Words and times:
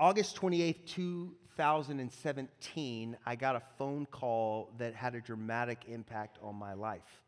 August 0.00 0.36
28th, 0.36 0.86
2017, 0.86 3.16
I 3.26 3.34
got 3.34 3.56
a 3.56 3.62
phone 3.78 4.06
call 4.06 4.70
that 4.78 4.94
had 4.94 5.16
a 5.16 5.20
dramatic 5.20 5.86
impact 5.88 6.38
on 6.40 6.54
my 6.54 6.74
life. 6.74 7.24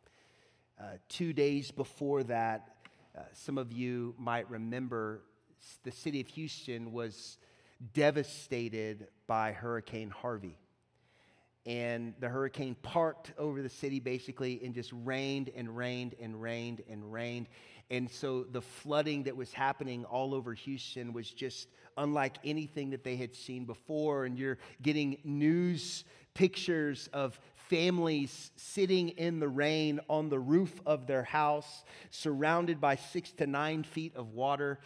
Uh, 0.81 0.85
two 1.09 1.33
days 1.33 1.73
before 1.73 2.23
that, 2.23 2.77
uh, 3.19 3.23
some 3.33 3.59
of 3.59 3.73
you 3.73 4.15
might 4.19 4.49
remember 4.49 5.23
the 5.83 5.91
city 5.91 6.21
of 6.21 6.29
Houston 6.29 6.93
was 6.93 7.39
devastated 7.93 9.09
by 9.27 9.51
Hurricane 9.51 10.11
Harvey. 10.11 10.57
And 11.67 12.15
the 12.21 12.29
hurricane 12.29 12.75
parked 12.83 13.33
over 13.37 13.61
the 13.63 13.69
city 13.69 14.01
basically 14.01 14.61
and 14.65 14.75
just 14.75 14.93
rained 15.05 15.51
and 15.55 15.77
rained 15.77 16.15
and 16.21 16.41
rained 16.41 16.83
and 16.89 17.13
rained. 17.13 17.49
And 17.91 18.11
so 18.11 18.45
the 18.45 18.63
flooding 18.63 19.25
that 19.25 19.37
was 19.37 19.53
happening 19.53 20.05
all 20.05 20.35
over 20.35 20.55
Houston 20.55 21.13
was 21.13 21.31
just 21.31 21.69
unlike 21.97 22.39
anything 22.45 22.91
that 22.91 23.05
they 23.05 23.17
had 23.17 23.35
seen 23.35 23.65
before. 23.65 24.25
And 24.25 24.39
you're 24.39 24.59
getting 24.81 25.19
news 25.25 26.05
pictures 26.35 27.09
of 27.13 27.39
families 27.69 28.51
sitting 28.57 29.11
in 29.11 29.41
the 29.41 29.49
rain 29.49 30.01
on 30.09 30.29
the 30.29 30.39
roof 30.39 30.81
of 30.87 31.07
their 31.07 31.25
house, 31.25 31.85
surrounded 32.11 32.81
by 32.81 32.97
six 32.97 33.33
to 33.33 33.47
nine 33.47 33.83
feet 33.83 34.15
of 34.17 34.33
water 34.33 34.79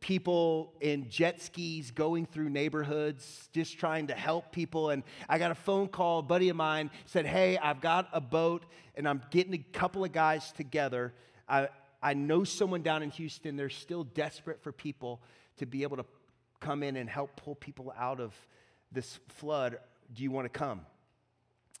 people 0.00 0.72
in 0.80 1.08
jet 1.08 1.42
skis 1.42 1.90
going 1.90 2.26
through 2.26 2.48
neighborhoods 2.48 3.48
just 3.52 3.78
trying 3.78 4.06
to 4.06 4.14
help 4.14 4.52
people. 4.52 4.90
And 4.90 5.02
i 5.28 5.38
got 5.38 5.50
a 5.50 5.56
phone 5.56 5.88
call 5.88 6.20
a 6.20 6.22
buddy 6.22 6.48
of 6.48 6.56
mine 6.56 6.90
said 7.06 7.26
hey 7.26 7.58
i've 7.58 7.80
got 7.80 8.08
a 8.12 8.20
boat 8.20 8.64
and 8.94 9.08
i'm 9.08 9.22
getting 9.30 9.54
a 9.54 9.58
couple 9.58 10.04
of 10.04 10.12
guys 10.12 10.52
together. 10.52 11.12
I, 11.48 11.68
I 12.02 12.14
know 12.14 12.44
someone 12.44 12.82
down 12.82 13.02
in 13.02 13.10
houston. 13.10 13.56
They're 13.56 13.70
still 13.70 14.04
desperate 14.04 14.62
for 14.62 14.72
people 14.72 15.20
to 15.56 15.66
be 15.66 15.82
able 15.82 15.96
to 15.96 16.04
come 16.60 16.82
in 16.82 16.96
and 16.96 17.08
help 17.08 17.36
pull 17.36 17.54
people 17.54 17.92
out 17.96 18.20
of 18.20 18.34
this 18.92 19.18
flood. 19.28 19.78
Do 20.12 20.22
you 20.22 20.30
want 20.30 20.52
to 20.52 20.58
come? 20.58 20.82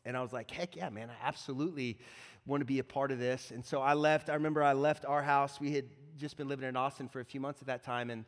And 0.04 0.16
i 0.16 0.22
was 0.22 0.32
like 0.32 0.50
heck 0.50 0.74
yeah 0.76 0.90
man 0.90 1.08
i 1.10 1.26
absolutely 1.26 1.98
want 2.46 2.62
to 2.62 2.64
be 2.64 2.78
a 2.78 2.84
part 2.84 3.12
of 3.12 3.18
this. 3.18 3.52
And 3.52 3.64
so 3.64 3.80
i 3.80 3.94
left 3.94 4.28
i 4.28 4.34
remember 4.34 4.62
i 4.62 4.72
left 4.72 5.04
our 5.04 5.22
house. 5.22 5.60
We 5.60 5.72
had 5.72 5.84
just 6.18 6.36
been 6.36 6.48
living 6.48 6.68
in 6.68 6.76
Austin 6.76 7.08
for 7.08 7.20
a 7.20 7.24
few 7.24 7.40
months 7.40 7.60
at 7.62 7.68
that 7.68 7.82
time, 7.82 8.10
and 8.10 8.24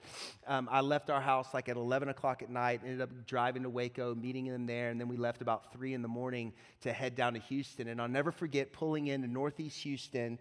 um, 0.47 0.69
I 0.71 0.81
left 0.81 1.11
our 1.11 1.21
house 1.21 1.53
like 1.53 1.69
at 1.69 1.77
11 1.77 2.09
o'clock 2.09 2.43
at 2.43 2.51
night, 2.51 2.81
ended 2.85 3.01
up 3.01 3.11
driving 3.27 3.65
to 3.65 3.71
Waco, 3.71 4.15
meeting 4.15 4.47
them 4.47 4.67
there, 4.67 4.91
and 4.91 5.01
then 5.01 5.09
we 5.09 5.17
left 5.17 5.43
about 5.43 5.73
3 5.73 5.95
in 5.95 6.03
the 6.03 6.09
morning 6.09 6.53
to 6.83 6.93
head 6.93 7.15
down 7.15 7.35
to 7.35 7.41
Houston. 7.41 7.89
And 7.89 8.01
I'll 8.01 8.09
never 8.09 8.31
forget 8.33 8.73
pulling 8.73 9.09
into 9.09 9.29
Northeast 9.29 9.83
Houston, 9.83 10.39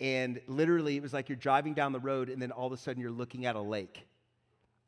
and 0.00 0.40
literally 0.46 0.96
it 0.96 1.02
was 1.02 1.12
like 1.12 1.28
you're 1.28 1.36
driving 1.36 1.74
down 1.74 1.92
the 1.92 2.00
road, 2.00 2.28
and 2.28 2.40
then 2.40 2.52
all 2.52 2.66
of 2.66 2.72
a 2.72 2.76
sudden 2.76 3.02
you're 3.02 3.10
looking 3.10 3.46
at 3.46 3.56
a 3.56 3.60
lake. 3.60 4.06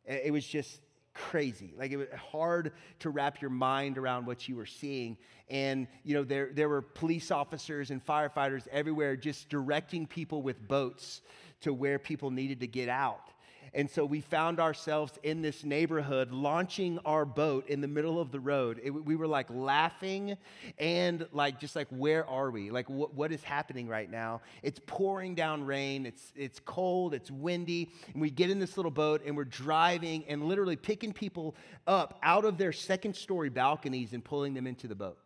It 0.07 0.33
was 0.33 0.47
just 0.47 0.81
crazy. 1.15 1.73
Like 1.79 1.93
it 1.93 1.97
was 1.97 2.09
hard 2.33 2.73
to 3.01 3.11
wrap 3.11 3.41
your 3.41 3.51
mind 3.51 3.99
around 3.99 4.27
what 4.27 4.49
you 4.49 4.57
were 4.57 4.67
seeing. 4.67 5.17
And, 5.49 5.87
you 6.03 6.15
know, 6.15 6.25
there, 6.25 6.51
there 6.53 6.69
were 6.69 6.83
police 6.83 7.31
officers 7.31 7.91
and 7.91 8.05
firefighters 8.05 8.67
everywhere 8.69 9.17
just 9.17 9.49
directing 9.49 10.07
people 10.07 10.43
with 10.43 10.67
boats 10.67 11.23
to 11.65 11.75
where 11.75 11.99
people 11.99 12.31
needed 12.31 12.61
to 12.61 12.67
get 12.67 12.89
out. 12.89 13.31
And 13.77 13.91
so 13.91 14.05
we 14.05 14.21
found 14.21 14.61
ourselves 14.61 15.19
in 15.25 15.43
this 15.43 15.65
neighborhood 15.65 16.31
launching 16.31 17.01
our 17.05 17.25
boat 17.25 17.69
in 17.69 17.81
the 17.81 17.89
middle 17.89 18.21
of 18.21 18.31
the 18.31 18.39
road. 18.39 18.81
It, 18.83 18.91
we 18.91 19.17
were 19.17 19.27
like 19.27 19.51
laughing 19.51 20.37
and 20.79 21.27
like, 21.33 21.59
just 21.59 21.75
like, 21.75 21.89
where 21.91 22.25
are 22.29 22.53
we? 22.53 22.71
Like, 22.71 22.87
wh- 22.87 23.13
what 23.17 23.33
is 23.33 23.43
happening 23.43 23.89
right 23.89 24.09
now? 24.09 24.43
It's 24.63 24.81
pouring 24.87 25.35
down 25.35 25.65
rain. 25.65 26.07
It's, 26.07 26.33
it's 26.37 26.61
cold. 26.61 27.15
It's 27.15 27.33
windy. 27.33 27.91
And 28.13 28.23
we 28.23 28.31
get 28.31 28.49
in 28.49 28.61
this 28.61 28.77
little 28.77 28.93
boat 28.93 29.23
and 29.27 29.37
we're 29.37 29.45
driving 29.45 30.25
and 30.29 30.45
literally 30.45 30.77
picking 30.77 31.13
people 31.13 31.57
up 31.89 32.21
out 32.23 32.45
of 32.45 32.59
their 32.59 32.73
second 32.73 33.17
story 33.17 33.49
balconies 33.49 34.13
and 34.13 34.25
pulling 34.25 34.55
them 34.55 34.69
into 34.69 34.87
the 34.87 34.95
boat. 34.95 35.19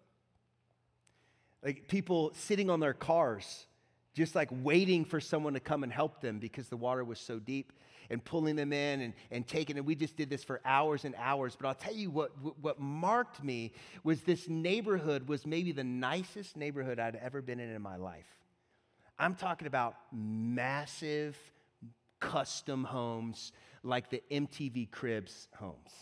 Like 1.63 1.87
people 1.87 2.33
sitting 2.35 2.71
on 2.71 2.81
their 2.81 2.95
cars 2.95 3.67
just 4.19 4.35
like 4.35 4.49
waiting 4.51 5.05
for 5.05 5.21
someone 5.21 5.55
to 5.55 5.61
come 5.61 5.85
and 5.85 5.93
help 5.93 6.21
them 6.21 6.41
because 6.41 6.69
the 6.69 6.77
water 6.77 7.05
was 7.05 7.21
so 7.21 7.39
deep 7.39 7.73
and 8.11 8.25
pulling 8.25 8.57
them 8.57 8.73
in 8.73 9.01
and, 9.01 9.15
and 9.31 9.47
taking 9.47 9.79
and 9.79 9.87
we 9.87 9.95
just 9.95 10.17
did 10.17 10.29
this 10.29 10.43
for 10.43 10.61
hours 10.65 11.05
and 11.05 11.15
hours. 11.17 11.57
But 11.59 11.69
i'll 11.69 11.75
tell 11.77 11.95
you 11.95 12.11
what, 12.11 12.33
what 12.61 12.81
marked 12.81 13.45
me 13.45 13.73
was 14.03 14.23
this 14.23 14.49
neighborhood 14.49 15.29
was 15.29 15.47
maybe 15.47 15.71
the 15.71 15.85
nicest 15.85 16.57
neighborhood 16.57 16.99
i'd 16.99 17.15
ever 17.15 17.41
been 17.41 17.61
in 17.61 17.71
in 17.71 17.81
my 17.81 17.95
life. 17.95 18.27
I'm 19.21 19.37
talking 19.37 19.69
about 19.69 19.95
massive 20.13 21.37
custom 22.19 22.83
homes 22.83 23.53
like 23.85 24.11
the 24.11 24.21
mtv 24.33 24.91
cribs 24.91 25.47
homes 25.55 25.93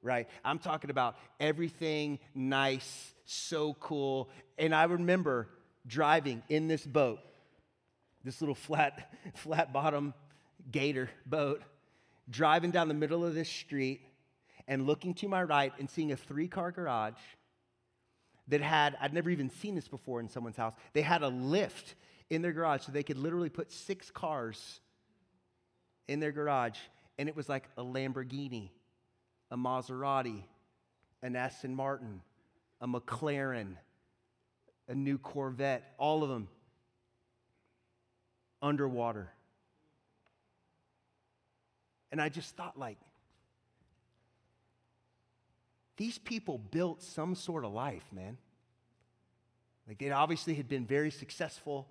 right? 0.00 0.28
I'm 0.44 0.60
talking 0.60 0.90
about 0.90 1.16
everything 1.40 2.20
nice 2.32 3.12
so 3.24 3.74
cool. 3.74 4.30
And 4.56 4.72
i 4.72 4.84
remember 4.84 5.48
driving 5.88 6.42
in 6.48 6.68
this 6.68 6.86
boat, 6.86 7.18
this 8.22 8.40
little 8.40 8.54
flat, 8.54 9.12
flat 9.34 9.72
bottom 9.72 10.14
gator 10.70 11.10
boat, 11.26 11.62
driving 12.30 12.70
down 12.70 12.88
the 12.88 12.94
middle 12.94 13.24
of 13.24 13.34
this 13.34 13.48
street 13.48 14.02
and 14.68 14.86
looking 14.86 15.14
to 15.14 15.28
my 15.28 15.42
right 15.42 15.72
and 15.78 15.90
seeing 15.90 16.12
a 16.12 16.16
three 16.16 16.46
car 16.46 16.70
garage 16.70 17.18
that 18.48 18.60
had, 18.60 18.96
I'd 19.00 19.14
never 19.14 19.30
even 19.30 19.50
seen 19.50 19.74
this 19.74 19.88
before 19.88 20.20
in 20.20 20.28
someone's 20.28 20.56
house. 20.56 20.74
They 20.92 21.02
had 21.02 21.22
a 21.22 21.28
lift 21.28 21.94
in 22.30 22.42
their 22.42 22.52
garage 22.52 22.82
so 22.82 22.92
they 22.92 23.02
could 23.02 23.18
literally 23.18 23.48
put 23.48 23.72
six 23.72 24.10
cars 24.10 24.80
in 26.06 26.20
their 26.20 26.32
garage. 26.32 26.78
And 27.18 27.28
it 27.28 27.36
was 27.36 27.48
like 27.48 27.64
a 27.76 27.82
Lamborghini, 27.82 28.70
a 29.50 29.56
Maserati, 29.56 30.42
an 31.22 31.36
Aston 31.36 31.74
Martin, 31.74 32.20
a 32.80 32.86
McLaren, 32.86 33.76
a 34.88 34.94
new 34.94 35.18
Corvette, 35.18 35.94
all 35.98 36.22
of 36.22 36.30
them 36.30 36.48
underwater. 38.62 39.30
And 42.10 42.20
I 42.20 42.30
just 42.30 42.56
thought, 42.56 42.78
like, 42.78 42.96
these 45.98 46.16
people 46.18 46.58
built 46.58 47.02
some 47.02 47.34
sort 47.34 47.64
of 47.64 47.72
life, 47.72 48.04
man. 48.12 48.38
Like, 49.86 49.98
they 49.98 50.10
obviously 50.10 50.54
had 50.54 50.68
been 50.68 50.86
very 50.86 51.10
successful. 51.10 51.86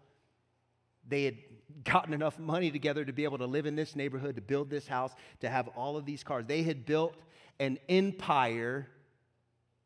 They 1.07 1.23
had 1.23 1.37
gotten 1.83 2.13
enough 2.13 2.39
money 2.39 2.71
together 2.71 3.05
to 3.05 3.13
be 3.13 3.25
able 3.25 3.37
to 3.37 3.45
live 3.45 3.65
in 3.65 3.75
this 3.75 3.95
neighborhood, 3.95 4.35
to 4.35 4.41
build 4.41 4.69
this 4.69 4.87
house, 4.87 5.13
to 5.41 5.49
have 5.49 5.67
all 5.69 5.97
of 5.97 6.05
these 6.05 6.23
cars. 6.23 6.45
They 6.47 6.63
had 6.63 6.85
built 6.85 7.15
an 7.59 7.77
empire 7.89 8.87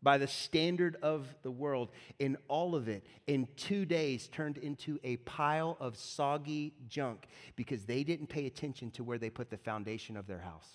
by 0.04 0.18
the 0.18 0.28
standard 0.28 0.98
of 1.02 1.28
the 1.44 1.52
world, 1.52 1.90
in 2.20 2.38
all 2.48 2.76
of 2.76 2.88
it, 2.88 3.06
in 3.28 3.48
two 3.56 3.86
days 3.86 4.28
turned 4.28 4.58
into 4.58 5.00
a 5.04 5.18
pile 5.18 5.78
of 5.80 5.96
soggy 5.96 6.74
junk 6.88 7.28
because 7.56 7.86
they 7.86 8.04
didn't 8.04 8.28
pay 8.28 8.48
attention 8.48 8.90
to 8.92 9.04
where 9.04 9.18
they 9.18 9.30
put 9.30 9.50
the 9.50 9.58
foundation 9.58 10.18
of 10.18 10.26
their 10.26 10.40
house. 10.40 10.68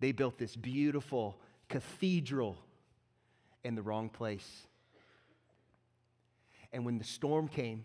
They 0.00 0.12
built 0.12 0.38
this 0.38 0.56
beautiful 0.56 1.38
cathedral 1.68 2.58
in 3.62 3.74
the 3.74 3.82
wrong 3.82 4.08
place. 4.08 4.66
And 6.72 6.84
when 6.84 6.98
the 6.98 7.04
storm 7.04 7.48
came, 7.48 7.84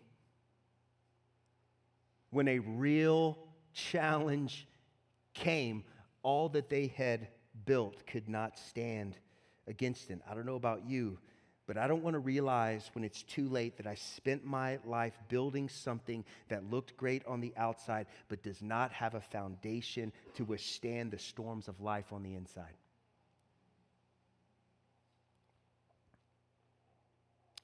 when 2.30 2.47
a 2.47 2.59
real 2.59 3.38
challenge 3.74 4.68
came, 5.34 5.84
all 6.25 6.50
that 6.50 6.69
they 6.69 6.88
had 6.88 7.28
built 7.66 8.08
could 8.08 8.28
not 8.28 8.58
stand 8.58 9.16
against 9.68 10.09
it. 10.09 10.19
I 10.28 10.34
don't 10.34 10.47
know 10.47 10.56
about 10.56 10.84
you, 10.84 11.19
but 11.68 11.78
I 11.78 11.88
don't 11.88 12.02
want 12.02 12.16
to 12.16 12.19
realize 12.19 12.90
when 12.94 13.03
it's 13.03 13.22
too 13.22 13.47
late 13.47 13.78
that 13.78 13.86
I 13.86 13.94
spent 13.94 14.44
my 14.44 14.80
life 14.86 15.13
building 15.30 15.69
something 15.69 16.25
that 16.50 16.68
looked 16.72 16.97
great 16.97 17.24
on 17.28 17.41
the 17.41 17.53
outside, 17.56 18.08
but 18.28 18.41
does 18.41 18.63
not 18.63 18.92
have 18.92 19.13
a 19.13 19.22
foundation 19.22 20.12
to 20.33 20.44
withstand 20.45 21.12
the 21.12 21.19
storms 21.19 21.68
of 21.68 21.80
life 21.80 22.12
on 22.12 22.24
the 22.24 22.33
inside. 22.33 22.74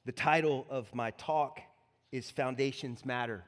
The 0.06 0.12
title 0.12 0.68
of 0.70 0.94
my 0.94 1.10
talk 1.12 1.62
is 2.12 2.30
Foundations 2.30 3.04
Matter. 3.06 3.44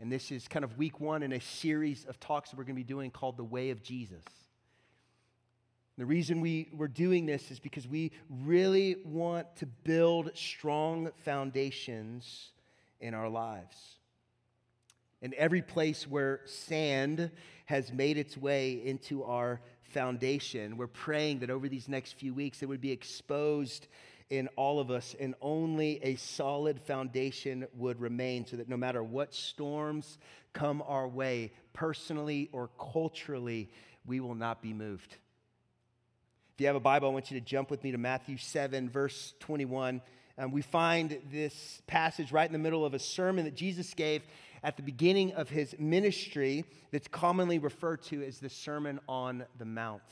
And 0.00 0.10
this 0.10 0.30
is 0.30 0.48
kind 0.48 0.64
of 0.64 0.78
week 0.78 0.98
one 0.98 1.22
in 1.22 1.32
a 1.32 1.40
series 1.40 2.06
of 2.06 2.18
talks 2.18 2.50
that 2.50 2.56
we're 2.56 2.64
going 2.64 2.74
to 2.74 2.80
be 2.80 2.84
doing 2.84 3.10
called 3.10 3.36
The 3.36 3.44
Way 3.44 3.68
of 3.68 3.82
Jesus. 3.82 4.24
The 5.98 6.06
reason 6.06 6.40
we, 6.40 6.70
we're 6.72 6.88
doing 6.88 7.26
this 7.26 7.50
is 7.50 7.60
because 7.60 7.86
we 7.86 8.12
really 8.30 8.96
want 9.04 9.54
to 9.56 9.66
build 9.66 10.30
strong 10.34 11.10
foundations 11.22 12.52
in 12.98 13.12
our 13.12 13.28
lives. 13.28 13.76
In 15.20 15.34
every 15.36 15.60
place 15.60 16.08
where 16.08 16.40
sand 16.46 17.30
has 17.66 17.92
made 17.92 18.16
its 18.16 18.38
way 18.38 18.80
into 18.82 19.22
our 19.22 19.60
foundation, 19.82 20.78
we're 20.78 20.86
praying 20.86 21.40
that 21.40 21.50
over 21.50 21.68
these 21.68 21.90
next 21.90 22.12
few 22.12 22.32
weeks 22.32 22.62
it 22.62 22.66
would 22.66 22.80
be 22.80 22.90
exposed 22.90 23.86
in 24.30 24.48
all 24.56 24.78
of 24.78 24.90
us, 24.90 25.14
and 25.18 25.34
only 25.42 25.98
a 26.02 26.14
solid 26.14 26.80
foundation 26.80 27.66
would 27.74 28.00
remain 28.00 28.46
so 28.46 28.56
that 28.56 28.68
no 28.68 28.76
matter 28.76 29.02
what 29.02 29.34
storms 29.34 30.18
come 30.52 30.82
our 30.86 31.06
way, 31.06 31.52
personally 31.72 32.48
or 32.52 32.70
culturally, 32.78 33.68
we 34.06 34.20
will 34.20 34.36
not 34.36 34.62
be 34.62 34.72
moved. 34.72 35.16
If 36.54 36.60
you 36.60 36.66
have 36.68 36.76
a 36.76 36.80
Bible, 36.80 37.08
I 37.08 37.12
want 37.12 37.30
you 37.30 37.40
to 37.40 37.44
jump 37.44 37.70
with 37.70 37.82
me 37.82 37.92
to 37.92 37.98
Matthew 37.98 38.36
7, 38.36 38.88
verse 38.88 39.34
21. 39.40 40.00
Um, 40.38 40.52
we 40.52 40.62
find 40.62 41.18
this 41.30 41.82
passage 41.86 42.32
right 42.32 42.46
in 42.46 42.52
the 42.52 42.58
middle 42.58 42.84
of 42.84 42.94
a 42.94 42.98
sermon 42.98 43.44
that 43.44 43.54
Jesus 43.54 43.92
gave 43.94 44.22
at 44.62 44.76
the 44.76 44.82
beginning 44.82 45.32
of 45.32 45.48
his 45.48 45.74
ministry 45.78 46.64
that's 46.92 47.08
commonly 47.08 47.58
referred 47.58 48.02
to 48.04 48.22
as 48.22 48.38
the 48.38 48.48
Sermon 48.48 49.00
on 49.08 49.44
the 49.58 49.64
Mount. 49.64 50.02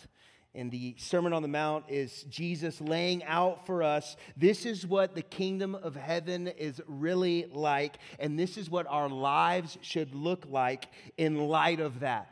And 0.54 0.70
the 0.70 0.96
Sermon 0.98 1.32
on 1.32 1.42
the 1.42 1.48
Mount 1.48 1.84
is 1.88 2.24
Jesus 2.24 2.80
laying 2.80 3.22
out 3.24 3.66
for 3.66 3.82
us 3.82 4.16
this 4.36 4.64
is 4.66 4.86
what 4.86 5.14
the 5.14 5.22
kingdom 5.22 5.74
of 5.74 5.94
heaven 5.94 6.48
is 6.48 6.80
really 6.86 7.46
like, 7.52 7.98
and 8.18 8.38
this 8.38 8.56
is 8.56 8.70
what 8.70 8.86
our 8.88 9.08
lives 9.08 9.78
should 9.82 10.14
look 10.14 10.46
like 10.48 10.88
in 11.16 11.36
light 11.48 11.80
of 11.80 12.00
that. 12.00 12.30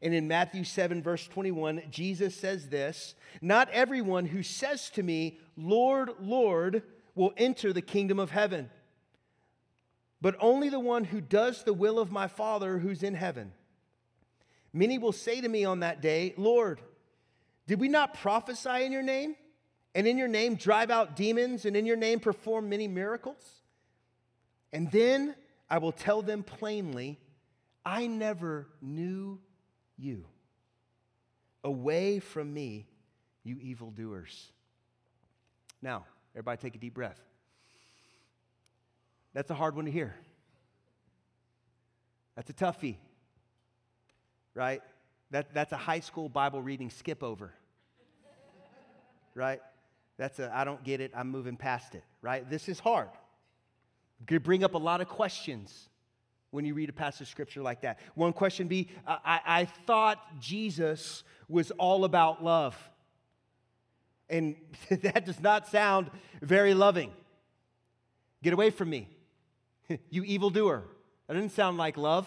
And 0.00 0.14
in 0.14 0.28
Matthew 0.28 0.62
7, 0.62 1.02
verse 1.02 1.26
21, 1.26 1.82
Jesus 1.90 2.36
says 2.36 2.68
this 2.68 3.14
Not 3.40 3.68
everyone 3.70 4.26
who 4.26 4.42
says 4.42 4.90
to 4.90 5.02
me, 5.02 5.38
Lord, 5.56 6.10
Lord, 6.20 6.82
will 7.14 7.32
enter 7.36 7.72
the 7.72 7.82
kingdom 7.82 8.20
of 8.20 8.30
heaven, 8.30 8.70
but 10.20 10.36
only 10.40 10.68
the 10.68 10.80
one 10.80 11.04
who 11.04 11.20
does 11.20 11.64
the 11.64 11.74
will 11.74 11.98
of 11.98 12.12
my 12.12 12.28
Father 12.28 12.78
who's 12.78 13.02
in 13.02 13.14
heaven. 13.14 13.52
Many 14.72 14.98
will 14.98 15.12
say 15.12 15.40
to 15.40 15.48
me 15.48 15.64
on 15.64 15.80
that 15.80 16.00
day, 16.00 16.34
Lord, 16.36 16.80
did 17.68 17.78
we 17.78 17.88
not 17.88 18.14
prophesy 18.14 18.84
in 18.84 18.92
your 18.92 19.02
name? 19.02 19.36
And 19.94 20.06
in 20.06 20.16
your 20.18 20.28
name 20.28 20.56
drive 20.56 20.90
out 20.90 21.16
demons, 21.16 21.64
and 21.64 21.76
in 21.76 21.84
your 21.86 21.96
name 21.96 22.18
perform 22.18 22.68
many 22.68 22.88
miracles? 22.88 23.44
And 24.72 24.90
then 24.90 25.34
I 25.68 25.78
will 25.78 25.92
tell 25.92 26.22
them 26.22 26.42
plainly, 26.42 27.18
I 27.84 28.06
never 28.06 28.68
knew 28.80 29.38
you. 29.96 30.24
Away 31.62 32.20
from 32.20 32.52
me, 32.52 32.86
you 33.44 33.58
evildoers. 33.60 34.50
Now, 35.82 36.06
everybody 36.34 36.58
take 36.60 36.74
a 36.74 36.78
deep 36.78 36.94
breath. 36.94 37.20
That's 39.34 39.50
a 39.50 39.54
hard 39.54 39.76
one 39.76 39.84
to 39.84 39.90
hear. 39.90 40.14
That's 42.34 42.48
a 42.48 42.54
toughie, 42.54 42.96
right? 44.54 44.80
That, 45.30 45.52
that's 45.52 45.72
a 45.72 45.76
high 45.76 46.00
school 46.00 46.28
Bible 46.28 46.62
reading 46.62 46.90
skip 46.90 47.22
over, 47.22 47.52
right? 49.34 49.60
That's 50.16 50.38
a, 50.38 50.50
I 50.54 50.64
don't 50.64 50.82
get 50.82 51.00
it, 51.00 51.12
I'm 51.14 51.30
moving 51.30 51.56
past 51.56 51.94
it, 51.94 52.04
right? 52.22 52.48
This 52.48 52.68
is 52.68 52.80
hard. 52.80 53.08
It 54.20 54.26
could 54.26 54.42
bring 54.42 54.64
up 54.64 54.74
a 54.74 54.78
lot 54.78 55.00
of 55.00 55.08
questions 55.08 55.88
when 56.50 56.64
you 56.64 56.74
read 56.74 56.88
a 56.88 56.92
passage 56.92 57.22
of 57.22 57.28
scripture 57.28 57.62
like 57.62 57.82
that. 57.82 57.98
One 58.14 58.32
question 58.32 58.68
be 58.68 58.88
I, 59.06 59.40
I 59.46 59.64
thought 59.86 60.40
Jesus 60.40 61.22
was 61.48 61.70
all 61.72 62.04
about 62.04 62.42
love. 62.42 62.76
And 64.30 64.56
that 64.90 65.24
does 65.24 65.40
not 65.40 65.68
sound 65.68 66.10
very 66.42 66.74
loving. 66.74 67.12
Get 68.42 68.52
away 68.52 68.70
from 68.70 68.90
me, 68.90 69.08
you 70.10 70.24
evildoer. 70.24 70.84
That 71.26 71.34
doesn't 71.34 71.50
sound 71.50 71.76
like 71.76 71.96
love. 71.96 72.26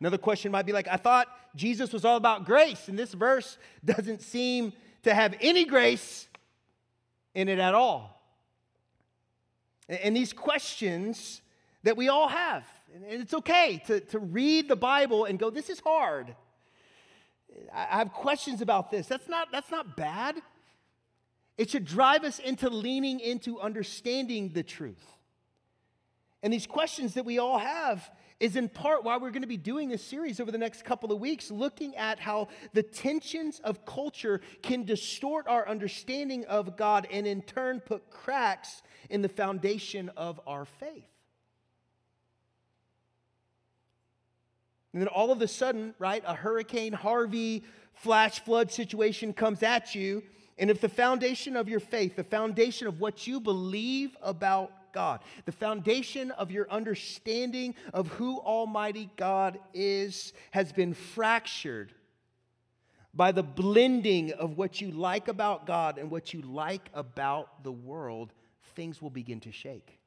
Another 0.00 0.18
question 0.18 0.50
might 0.50 0.66
be 0.66 0.72
like, 0.72 0.88
I 0.88 0.96
thought 0.96 1.26
Jesus 1.54 1.92
was 1.92 2.04
all 2.04 2.16
about 2.16 2.46
grace, 2.46 2.88
and 2.88 2.98
this 2.98 3.12
verse 3.12 3.58
doesn't 3.84 4.22
seem 4.22 4.72
to 5.02 5.14
have 5.14 5.34
any 5.40 5.64
grace 5.64 6.26
in 7.34 7.48
it 7.48 7.58
at 7.58 7.74
all. 7.74 8.16
And 9.88 10.16
these 10.16 10.32
questions 10.32 11.42
that 11.82 11.96
we 11.96 12.08
all 12.08 12.28
have, 12.28 12.64
and 12.94 13.22
it's 13.22 13.34
okay 13.34 13.82
to, 13.86 14.00
to 14.00 14.18
read 14.18 14.68
the 14.68 14.76
Bible 14.76 15.24
and 15.24 15.38
go, 15.38 15.50
this 15.50 15.68
is 15.68 15.80
hard. 15.80 16.34
I 17.74 17.98
have 17.98 18.12
questions 18.12 18.62
about 18.62 18.90
this. 18.90 19.06
That's 19.06 19.28
not, 19.28 19.48
that's 19.50 19.70
not 19.70 19.96
bad. 19.96 20.36
It 21.58 21.70
should 21.70 21.84
drive 21.84 22.24
us 22.24 22.38
into 22.38 22.70
leaning 22.70 23.20
into 23.20 23.60
understanding 23.60 24.50
the 24.54 24.62
truth. 24.62 25.04
And 26.42 26.52
these 26.52 26.66
questions 26.66 27.14
that 27.14 27.24
we 27.24 27.38
all 27.38 27.58
have 27.58 28.08
is 28.40 28.56
in 28.56 28.70
part 28.70 29.04
why 29.04 29.18
we're 29.18 29.30
going 29.30 29.42
to 29.42 29.48
be 29.48 29.58
doing 29.58 29.90
this 29.90 30.02
series 30.02 30.40
over 30.40 30.50
the 30.50 30.58
next 30.58 30.84
couple 30.84 31.12
of 31.12 31.20
weeks, 31.20 31.50
looking 31.50 31.94
at 31.96 32.18
how 32.18 32.48
the 32.72 32.82
tensions 32.82 33.60
of 33.60 33.84
culture 33.84 34.40
can 34.62 34.84
distort 34.84 35.46
our 35.46 35.68
understanding 35.68 36.46
of 36.46 36.76
God 36.76 37.06
and 37.12 37.26
in 37.26 37.42
turn 37.42 37.80
put 37.80 38.10
cracks 38.10 38.82
in 39.10 39.20
the 39.20 39.28
foundation 39.28 40.10
of 40.16 40.40
our 40.46 40.64
faith. 40.64 41.04
And 44.92 45.02
then 45.02 45.08
all 45.08 45.30
of 45.30 45.40
a 45.42 45.46
sudden, 45.46 45.94
right, 45.98 46.22
a 46.26 46.34
Hurricane 46.34 46.94
Harvey 46.94 47.62
flash 47.92 48.40
flood 48.40 48.72
situation 48.72 49.32
comes 49.32 49.62
at 49.62 49.94
you. 49.94 50.22
And 50.58 50.70
if 50.70 50.80
the 50.80 50.88
foundation 50.88 51.56
of 51.56 51.68
your 51.68 51.80
faith, 51.80 52.16
the 52.16 52.24
foundation 52.24 52.86
of 52.86 53.00
what 53.00 53.26
you 53.26 53.40
believe 53.40 54.16
about 54.22 54.72
God. 54.92 55.20
The 55.44 55.52
foundation 55.52 56.30
of 56.32 56.50
your 56.50 56.70
understanding 56.70 57.74
of 57.92 58.08
who 58.08 58.38
Almighty 58.40 59.10
God 59.16 59.58
is 59.74 60.32
has 60.50 60.72
been 60.72 60.94
fractured 60.94 61.92
by 63.12 63.32
the 63.32 63.42
blending 63.42 64.32
of 64.32 64.56
what 64.56 64.80
you 64.80 64.90
like 64.90 65.28
about 65.28 65.66
God 65.66 65.98
and 65.98 66.10
what 66.10 66.32
you 66.32 66.42
like 66.42 66.88
about 66.94 67.64
the 67.64 67.72
world. 67.72 68.32
Things 68.74 69.02
will 69.02 69.10
begin 69.10 69.40
to 69.40 69.52
shake. 69.52 69.98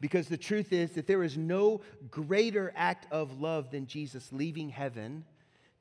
Because 0.00 0.28
the 0.28 0.36
truth 0.36 0.72
is 0.72 0.92
that 0.92 1.08
there 1.08 1.24
is 1.24 1.36
no 1.36 1.80
greater 2.10 2.72
act 2.76 3.12
of 3.12 3.40
love 3.40 3.70
than 3.70 3.86
Jesus 3.86 4.28
leaving 4.32 4.68
heaven 4.68 5.24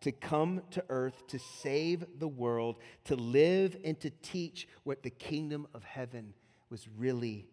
to 0.01 0.11
come 0.11 0.61
to 0.71 0.83
earth 0.89 1.27
to 1.27 1.39
save 1.39 2.05
the 2.19 2.27
world, 2.27 2.77
to 3.05 3.15
live 3.15 3.77
and 3.83 3.99
to 3.99 4.09
teach 4.21 4.67
what 4.83 5.03
the 5.03 5.09
kingdom 5.09 5.67
of 5.73 5.83
heaven 5.83 6.33
was 6.69 6.87
really 6.97 7.47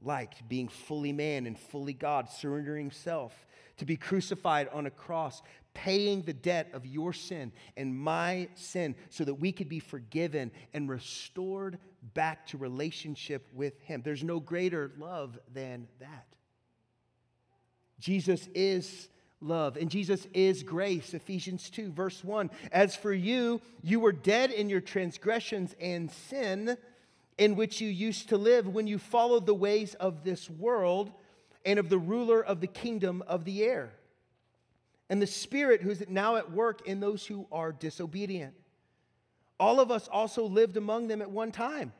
like 0.00 0.46
being 0.48 0.68
fully 0.68 1.12
man 1.12 1.46
and 1.46 1.58
fully 1.58 1.92
God, 1.92 2.28
surrendering 2.28 2.84
himself, 2.84 3.46
to 3.78 3.84
be 3.84 3.96
crucified 3.96 4.68
on 4.68 4.86
a 4.86 4.90
cross, 4.90 5.42
paying 5.72 6.22
the 6.22 6.32
debt 6.32 6.70
of 6.72 6.86
your 6.86 7.12
sin 7.12 7.52
and 7.76 7.96
my 7.96 8.48
sin 8.54 8.94
so 9.10 9.24
that 9.24 9.34
we 9.34 9.50
could 9.50 9.68
be 9.68 9.80
forgiven 9.80 10.52
and 10.72 10.88
restored 10.88 11.78
back 12.14 12.46
to 12.46 12.58
relationship 12.58 13.48
with 13.52 13.80
him. 13.80 14.02
There's 14.02 14.22
no 14.22 14.38
greater 14.40 14.92
love 14.98 15.38
than 15.52 15.88
that. 15.98 16.26
Jesus 17.98 18.48
is 18.54 19.08
love. 19.44 19.76
And 19.76 19.90
Jesus 19.90 20.26
is 20.32 20.62
grace. 20.62 21.14
Ephesians 21.14 21.70
2, 21.70 21.92
verse 21.92 22.24
1. 22.24 22.50
As 22.72 22.96
for 22.96 23.12
you, 23.12 23.60
you 23.82 24.00
were 24.00 24.12
dead 24.12 24.50
in 24.50 24.68
your 24.68 24.80
transgressions 24.80 25.74
and 25.80 26.10
sin 26.10 26.76
in 27.38 27.56
which 27.56 27.80
you 27.80 27.88
used 27.88 28.28
to 28.28 28.36
live 28.36 28.68
when 28.68 28.86
you 28.86 28.98
followed 28.98 29.46
the 29.46 29.54
ways 29.54 29.94
of 29.94 30.24
this 30.24 30.48
world 30.48 31.12
and 31.64 31.78
of 31.78 31.88
the 31.88 31.98
ruler 31.98 32.44
of 32.44 32.60
the 32.60 32.66
kingdom 32.66 33.22
of 33.26 33.44
the 33.44 33.64
air, 33.64 33.92
and 35.08 35.20
the 35.20 35.26
Spirit 35.26 35.82
who 35.82 35.90
is 35.90 36.04
now 36.08 36.36
at 36.36 36.52
work 36.52 36.86
in 36.86 37.00
those 37.00 37.26
who 37.26 37.46
are 37.50 37.72
disobedient. 37.72 38.54
All 39.58 39.80
of 39.80 39.90
us 39.90 40.08
also 40.08 40.44
lived 40.44 40.76
among 40.76 41.08
them 41.08 41.22
at 41.22 41.30
one 41.30 41.52
time 41.52 41.92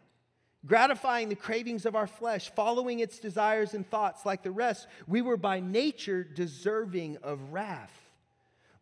gratifying 0.66 1.28
the 1.28 1.34
cravings 1.34 1.86
of 1.86 1.94
our 1.94 2.06
flesh, 2.06 2.50
following 2.54 3.00
its 3.00 3.18
desires 3.18 3.74
and 3.74 3.88
thoughts 3.88 4.24
like 4.24 4.42
the 4.42 4.50
rest, 4.50 4.86
we 5.06 5.22
were 5.22 5.36
by 5.36 5.60
nature 5.60 6.24
deserving 6.24 7.18
of 7.22 7.52
wrath. 7.52 8.00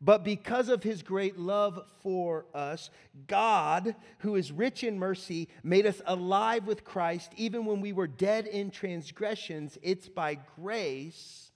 But 0.05 0.25
because 0.25 0.69
of 0.69 0.83
his 0.83 1.03
great 1.03 1.39
love 1.39 1.81
for 2.03 2.47
us, 2.53 2.91
God, 3.29 3.95
who 4.19 4.35
is 4.35 4.51
rich 4.51 4.83
in 4.83 4.99
mercy, 4.99 5.49
made 5.63 5.87
us 5.87 6.03
alive 6.07 6.67
with 6.67 6.85
Christ 6.85 7.33
even 7.37 7.67
when 7.67 7.81
we 7.81 7.93
were 7.93 8.09
dead 8.09 8.49
in 8.49 8.73
transgressions. 8.73 9.79
It's 9.81 10.09
by 10.09 10.39
grace 10.61 11.53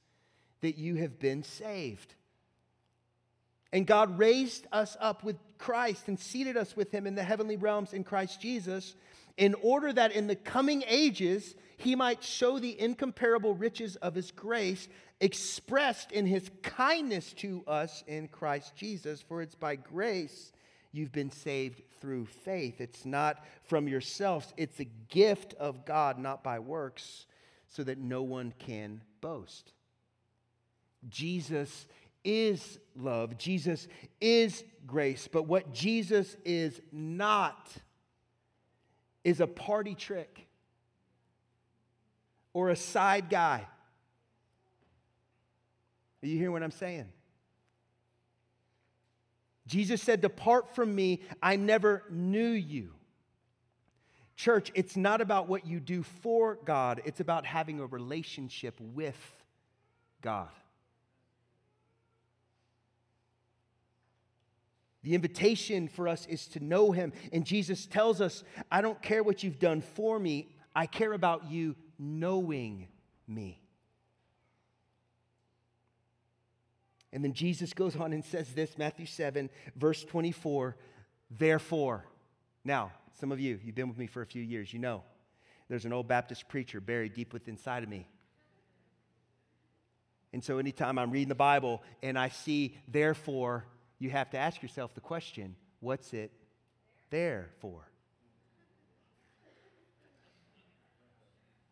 that 0.60 0.78
you 0.78 0.94
have 0.96 1.18
been 1.18 1.42
saved. 1.42 2.14
And 3.72 3.84
God 3.84 4.16
raised 4.16 4.68
us 4.70 4.96
up 5.00 5.24
with 5.24 5.36
Christ 5.58 6.06
and 6.06 6.18
seated 6.18 6.56
us 6.56 6.76
with 6.76 6.92
him 6.92 7.04
in 7.04 7.16
the 7.16 7.24
heavenly 7.24 7.56
realms 7.56 7.92
in 7.92 8.04
Christ 8.04 8.40
Jesus 8.40 8.94
in 9.36 9.54
order 9.62 9.92
that 9.92 10.12
in 10.12 10.26
the 10.26 10.36
coming 10.36 10.82
ages 10.86 11.54
he 11.76 11.94
might 11.94 12.24
show 12.24 12.58
the 12.58 12.78
incomparable 12.80 13.54
riches 13.54 13.96
of 13.96 14.14
his 14.14 14.30
grace 14.30 14.88
expressed 15.20 16.12
in 16.12 16.26
his 16.26 16.50
kindness 16.62 17.32
to 17.34 17.62
us 17.66 18.02
in 18.06 18.28
Christ 18.28 18.74
Jesus. 18.76 19.20
For 19.20 19.42
it's 19.42 19.54
by 19.54 19.76
grace 19.76 20.52
you've 20.92 21.12
been 21.12 21.30
saved 21.30 21.82
through 22.00 22.26
faith. 22.26 22.80
It's 22.80 23.04
not 23.04 23.44
from 23.64 23.88
yourselves, 23.88 24.52
it's 24.56 24.80
a 24.80 24.86
gift 25.08 25.54
of 25.54 25.84
God, 25.84 26.18
not 26.18 26.42
by 26.42 26.58
works, 26.58 27.26
so 27.68 27.82
that 27.84 27.98
no 27.98 28.22
one 28.22 28.54
can 28.58 29.02
boast. 29.20 29.72
Jesus 31.08 31.86
is 32.24 32.78
love, 32.96 33.38
Jesus 33.38 33.86
is 34.20 34.64
grace, 34.86 35.28
but 35.30 35.44
what 35.44 35.72
Jesus 35.72 36.36
is 36.44 36.80
not 36.90 37.68
is 39.26 39.40
a 39.40 39.46
party 39.48 39.96
trick 39.96 40.46
or 42.52 42.70
a 42.70 42.76
side 42.76 43.28
guy. 43.28 43.66
Are 46.22 46.26
you 46.28 46.38
hearing 46.38 46.52
what 46.52 46.62
I'm 46.62 46.70
saying? 46.70 47.08
Jesus 49.66 50.00
said, 50.00 50.20
Depart 50.20 50.76
from 50.76 50.94
me, 50.94 51.22
I 51.42 51.56
never 51.56 52.04
knew 52.08 52.50
you. 52.50 52.92
Church, 54.36 54.70
it's 54.76 54.96
not 54.96 55.20
about 55.20 55.48
what 55.48 55.66
you 55.66 55.80
do 55.80 56.04
for 56.04 56.56
God, 56.64 57.02
it's 57.04 57.18
about 57.18 57.44
having 57.44 57.80
a 57.80 57.86
relationship 57.86 58.80
with 58.80 59.18
God. 60.22 60.50
The 65.06 65.14
invitation 65.14 65.86
for 65.86 66.08
us 66.08 66.26
is 66.26 66.48
to 66.48 66.58
know 66.58 66.90
Him. 66.90 67.12
And 67.32 67.46
Jesus 67.46 67.86
tells 67.86 68.20
us, 68.20 68.42
I 68.72 68.80
don't 68.80 69.00
care 69.00 69.22
what 69.22 69.44
you've 69.44 69.60
done 69.60 69.80
for 69.80 70.18
me, 70.18 70.48
I 70.74 70.86
care 70.86 71.12
about 71.12 71.48
you 71.48 71.76
knowing 71.96 72.88
me. 73.28 73.60
And 77.12 77.22
then 77.22 77.34
Jesus 77.34 77.72
goes 77.72 77.94
on 77.94 78.12
and 78.12 78.24
says 78.24 78.52
this 78.52 78.76
Matthew 78.76 79.06
7, 79.06 79.48
verse 79.76 80.02
24, 80.02 80.76
therefore. 81.30 82.04
Now, 82.64 82.90
some 83.20 83.30
of 83.30 83.38
you, 83.38 83.60
you've 83.62 83.76
been 83.76 83.88
with 83.88 83.98
me 83.98 84.08
for 84.08 84.22
a 84.22 84.26
few 84.26 84.42
years, 84.42 84.72
you 84.72 84.80
know 84.80 85.04
there's 85.68 85.84
an 85.84 85.92
old 85.92 86.08
Baptist 86.08 86.48
preacher 86.48 86.80
buried 86.80 87.14
deep 87.14 87.32
within 87.32 87.54
inside 87.54 87.84
of 87.84 87.88
me. 87.88 88.08
And 90.32 90.42
so 90.42 90.58
anytime 90.58 90.98
I'm 90.98 91.12
reading 91.12 91.28
the 91.28 91.36
Bible 91.36 91.82
and 92.02 92.18
I 92.18 92.28
see 92.28 92.76
therefore, 92.88 93.66
you 93.98 94.10
have 94.10 94.30
to 94.30 94.38
ask 94.38 94.62
yourself 94.62 94.94
the 94.94 95.00
question 95.00 95.56
what's 95.80 96.12
it 96.12 96.32
there 97.10 97.50
for? 97.60 97.88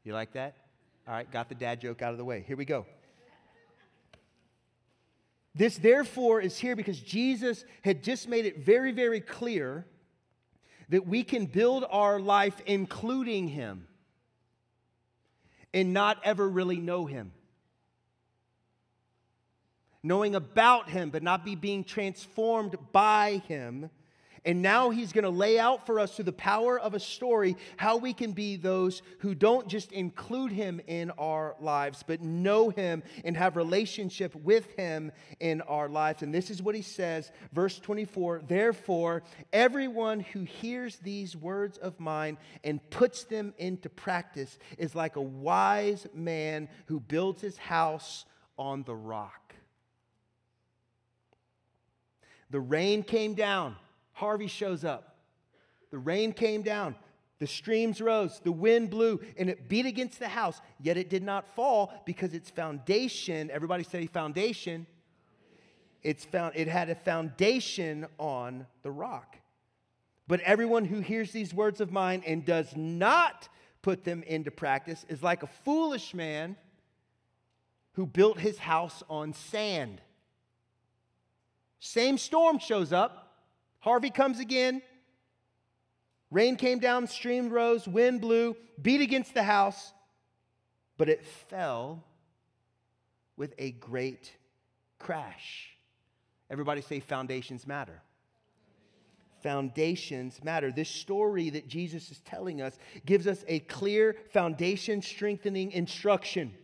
You 0.05 0.13
like 0.13 0.33
that? 0.33 0.57
All 1.09 1.15
right, 1.15 1.31
got 1.31 1.49
the 1.49 1.55
dad 1.55 1.81
joke 1.81 2.03
out 2.03 2.13
of 2.13 2.19
the 2.19 2.25
way. 2.25 2.45
Here 2.47 2.57
we 2.57 2.65
go. 2.65 2.87
This, 5.55 5.79
therefore, 5.79 6.41
is 6.41 6.59
here 6.59 6.75
because 6.75 6.99
Jesus 6.99 7.65
had 7.83 8.03
just 8.03 8.29
made 8.29 8.45
it 8.45 8.59
very, 8.59 8.91
very 8.93 9.21
clear 9.21 9.87
that 10.89 11.07
we 11.07 11.23
can 11.23 11.47
build 11.47 11.85
our 11.89 12.19
life 12.19 12.61
including 12.67 13.49
Him 13.49 13.87
and 15.73 15.93
not 15.93 16.19
ever 16.25 16.49
really 16.49 16.79
know 16.79 17.07
Him. 17.07 17.33
Knowing 20.05 20.37
about 20.37 20.89
Him, 20.89 21.11
but 21.11 21.25
not 21.25 21.45
be 21.45 21.57
being 21.57 21.83
transformed 21.83 22.77
by 22.93 23.43
Him 23.49 23.91
and 24.47 24.61
now 24.61 24.91
he's 24.91 25.13
going 25.13 25.25
to 25.25 25.31
lay 25.31 25.59
out 25.59 25.87
for 25.87 25.99
us 25.99 26.15
through 26.15 26.27
the 26.27 26.33
power 26.33 26.79
of 26.79 26.93
a 26.93 27.01
story 27.01 27.57
how 27.79 27.97
we 27.97 28.13
can 28.13 28.33
be 28.33 28.57
those 28.57 29.01
who 29.21 29.35
don't 29.35 29.69
just 29.69 29.91
include 29.91 30.53
him 30.53 30.81
in 30.87 31.11
our 31.13 31.57
lives, 31.61 32.05
but 32.07 32.21
know 32.21 32.69
him 32.69 33.03
and 33.25 33.37
have 33.37 33.57
relationship 33.57 34.35
with 34.35 34.71
him 34.73 35.13
in 35.41 35.63
our 35.63 35.89
lives. 35.89 36.23
And 36.23 36.35
this 36.35 36.51
is 36.51 36.63
what 36.63 36.75
he 36.75 36.83
says, 36.83 37.33
verse 37.53 37.79
24, 37.79 38.43
therefore, 38.47 39.23
everyone 39.53 40.21
who 40.21 40.43
hears 40.43 40.97
these 40.97 41.35
words 41.35 41.79
of 41.79 41.99
mine 41.99 42.37
and 42.63 42.81
puts 42.91 43.25
them 43.25 43.55
into 43.57 43.89
practice 43.89 44.59
is 44.77 44.95
like 44.95 45.17
a 45.17 45.23
wise 45.23 46.07
man 46.13 46.69
who 46.87 47.01
builds 47.01 47.41
his 47.41 47.57
house 47.57 48.27
on 48.59 48.83
the 48.83 48.95
rock. 48.95 49.44
The 52.55 52.61
rain 52.61 53.03
came 53.03 53.35
down 53.35 53.75
Harvey 54.13 54.47
shows 54.47 54.85
up. 54.85 55.17
The 55.91 55.99
rain 55.99 56.33
came 56.33 56.63
down, 56.63 56.95
the 57.41 57.49
streams 57.49 58.01
rose, 58.01 58.41
the 58.45 58.53
wind 58.53 58.91
blew, 58.91 59.21
and 59.37 59.51
it 59.51 59.69
beat 59.69 59.87
against 59.87 60.21
the 60.21 60.29
house, 60.29 60.61
yet 60.81 60.97
it 60.97 61.11
did 61.11 61.25
not 61.25 61.53
fall 61.57 61.93
because 62.07 62.33
its 62.33 62.51
foundation, 62.51 63.51
everybody 63.51 63.83
say 63.83 64.07
foundation, 64.07 64.87
it's 66.05 66.25
found, 66.25 66.55
it 66.55 66.69
had 66.69 66.91
a 66.91 66.95
foundation 66.95 68.07
on 68.19 68.69
the 68.85 68.91
rock. 68.93 69.37
But 70.29 70.39
everyone 70.43 70.85
who 70.85 71.01
hears 71.01 71.33
these 71.33 71.53
words 71.53 71.81
of 71.81 71.91
mine 71.91 72.23
and 72.25 72.45
does 72.45 72.77
not 72.77 73.49
put 73.83 74.05
them 74.05 74.23
into 74.23 74.53
practice 74.53 75.05
is 75.09 75.25
like 75.25 75.43
a 75.43 75.49
foolish 75.65 76.15
man 76.15 76.55
who 77.95 78.07
built 78.07 78.39
his 78.39 78.59
house 78.59 79.03
on 79.11 79.33
sand. 79.33 80.01
Same 81.87 82.17
storm 82.17 82.59
shows 82.59 82.95
up, 82.95 83.37
Harvey 83.81 84.09
comes 84.09 84.41
again. 84.41 84.81
Rain 86.31 86.57
came 86.57 86.79
down, 86.79 87.07
stream 87.07 87.51
rose, 87.51 87.87
wind 87.87 88.23
blew, 88.23 88.57
beat 88.81 89.03
against 89.03 89.35
the 89.35 89.43
house, 89.43 89.93
but 90.97 91.11
it 91.11 91.27
fell 91.27 92.03
with 93.37 93.53
a 93.59 93.73
great 93.73 94.33
crash. 94.99 95.77
Everybody 96.49 96.81
say 96.81 97.01
foundations 97.01 97.67
matter. 97.67 98.01
Foundations 99.43 100.43
matter. 100.43 100.73
This 100.73 100.89
story 100.89 101.51
that 101.51 101.69
Jesus 101.69 102.11
is 102.11 102.21
telling 102.21 102.63
us 102.63 102.79
gives 103.05 103.27
us 103.27 103.45
a 103.47 103.59
clear 103.61 104.17
foundation 104.33 105.03
strengthening 105.03 105.71
instruction. 105.73 106.55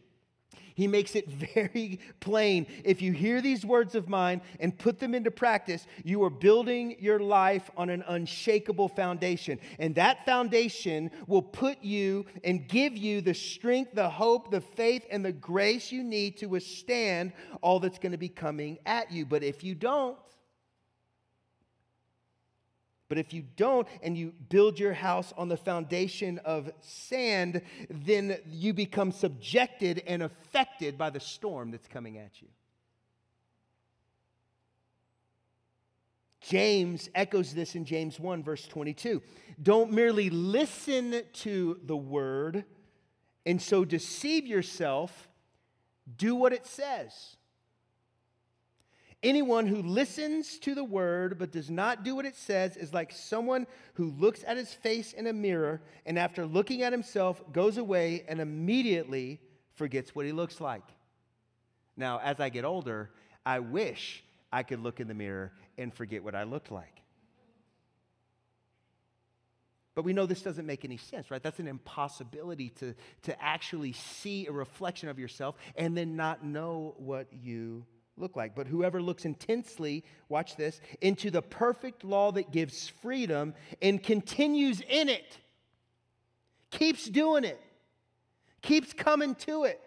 He 0.80 0.86
makes 0.86 1.14
it 1.14 1.28
very 1.54 2.00
plain. 2.20 2.66
If 2.84 3.02
you 3.02 3.12
hear 3.12 3.42
these 3.42 3.66
words 3.66 3.94
of 3.94 4.08
mine 4.08 4.40
and 4.60 4.76
put 4.78 4.98
them 4.98 5.14
into 5.14 5.30
practice, 5.30 5.86
you 6.04 6.24
are 6.24 6.30
building 6.30 6.96
your 6.98 7.20
life 7.20 7.70
on 7.76 7.90
an 7.90 8.02
unshakable 8.08 8.88
foundation. 8.88 9.60
And 9.78 9.94
that 9.96 10.24
foundation 10.24 11.10
will 11.26 11.42
put 11.42 11.82
you 11.82 12.24
and 12.44 12.66
give 12.66 12.96
you 12.96 13.20
the 13.20 13.34
strength, 13.34 13.92
the 13.92 14.08
hope, 14.08 14.50
the 14.50 14.62
faith, 14.62 15.04
and 15.10 15.22
the 15.22 15.32
grace 15.32 15.92
you 15.92 16.02
need 16.02 16.38
to 16.38 16.46
withstand 16.46 17.34
all 17.60 17.78
that's 17.78 17.98
going 17.98 18.12
to 18.12 18.18
be 18.18 18.30
coming 18.30 18.78
at 18.86 19.12
you. 19.12 19.26
But 19.26 19.42
if 19.42 19.62
you 19.62 19.74
don't, 19.74 20.16
but 23.10 23.18
if 23.18 23.34
you 23.34 23.42
don't 23.56 23.88
and 24.04 24.16
you 24.16 24.32
build 24.50 24.78
your 24.78 24.92
house 24.92 25.34
on 25.36 25.48
the 25.48 25.56
foundation 25.56 26.38
of 26.44 26.70
sand, 26.80 27.60
then 27.90 28.38
you 28.48 28.72
become 28.72 29.10
subjected 29.10 30.00
and 30.06 30.22
affected 30.22 30.96
by 30.96 31.10
the 31.10 31.18
storm 31.18 31.72
that's 31.72 31.88
coming 31.88 32.18
at 32.18 32.40
you. 32.40 32.46
James 36.40 37.10
echoes 37.16 37.52
this 37.52 37.74
in 37.74 37.84
James 37.84 38.20
1, 38.20 38.44
verse 38.44 38.68
22. 38.68 39.20
Don't 39.60 39.90
merely 39.90 40.30
listen 40.30 41.24
to 41.32 41.80
the 41.84 41.96
word 41.96 42.64
and 43.44 43.60
so 43.60 43.84
deceive 43.84 44.46
yourself, 44.46 45.28
do 46.16 46.36
what 46.36 46.52
it 46.52 46.64
says. 46.64 47.36
Anyone 49.22 49.66
who 49.66 49.82
listens 49.82 50.58
to 50.60 50.74
the 50.74 50.84
word 50.84 51.38
but 51.38 51.52
does 51.52 51.70
not 51.70 52.04
do 52.04 52.16
what 52.16 52.24
it 52.24 52.36
says 52.36 52.76
is 52.78 52.94
like 52.94 53.12
someone 53.12 53.66
who 53.94 54.12
looks 54.12 54.42
at 54.46 54.56
his 54.56 54.72
face 54.72 55.12
in 55.12 55.26
a 55.26 55.32
mirror 55.32 55.82
and 56.06 56.18
after 56.18 56.46
looking 56.46 56.82
at 56.82 56.92
himself 56.92 57.42
goes 57.52 57.76
away 57.76 58.24
and 58.28 58.40
immediately 58.40 59.38
forgets 59.74 60.14
what 60.14 60.24
he 60.24 60.32
looks 60.32 60.58
like. 60.58 60.84
Now, 61.98 62.18
as 62.20 62.40
I 62.40 62.48
get 62.48 62.64
older, 62.64 63.10
I 63.44 63.58
wish 63.58 64.24
I 64.50 64.62
could 64.62 64.80
look 64.80 65.00
in 65.00 65.08
the 65.08 65.14
mirror 65.14 65.52
and 65.76 65.92
forget 65.92 66.24
what 66.24 66.34
I 66.34 66.44
looked 66.44 66.70
like. 66.70 67.02
But 69.94 70.04
we 70.04 70.14
know 70.14 70.24
this 70.24 70.40
doesn't 70.40 70.66
make 70.66 70.86
any 70.86 70.96
sense, 70.96 71.30
right? 71.30 71.42
That's 71.42 71.58
an 71.58 71.68
impossibility 71.68 72.70
to, 72.70 72.94
to 73.24 73.42
actually 73.42 73.92
see 73.92 74.46
a 74.46 74.52
reflection 74.52 75.10
of 75.10 75.18
yourself 75.18 75.56
and 75.76 75.94
then 75.94 76.16
not 76.16 76.42
know 76.42 76.94
what 76.96 77.26
you 77.32 77.84
look 78.20 78.36
like. 78.36 78.54
But 78.54 78.66
whoever 78.66 79.00
looks 79.00 79.24
intensely, 79.24 80.04
watch 80.28 80.56
this, 80.56 80.80
into 81.00 81.30
the 81.30 81.42
perfect 81.42 82.04
law 82.04 82.32
that 82.32 82.52
gives 82.52 82.88
freedom 83.02 83.54
and 83.80 84.02
continues 84.02 84.80
in 84.80 85.08
it, 85.08 85.38
keeps 86.70 87.06
doing 87.08 87.44
it, 87.44 87.60
keeps 88.62 88.92
coming 88.92 89.34
to 89.36 89.64
it, 89.64 89.80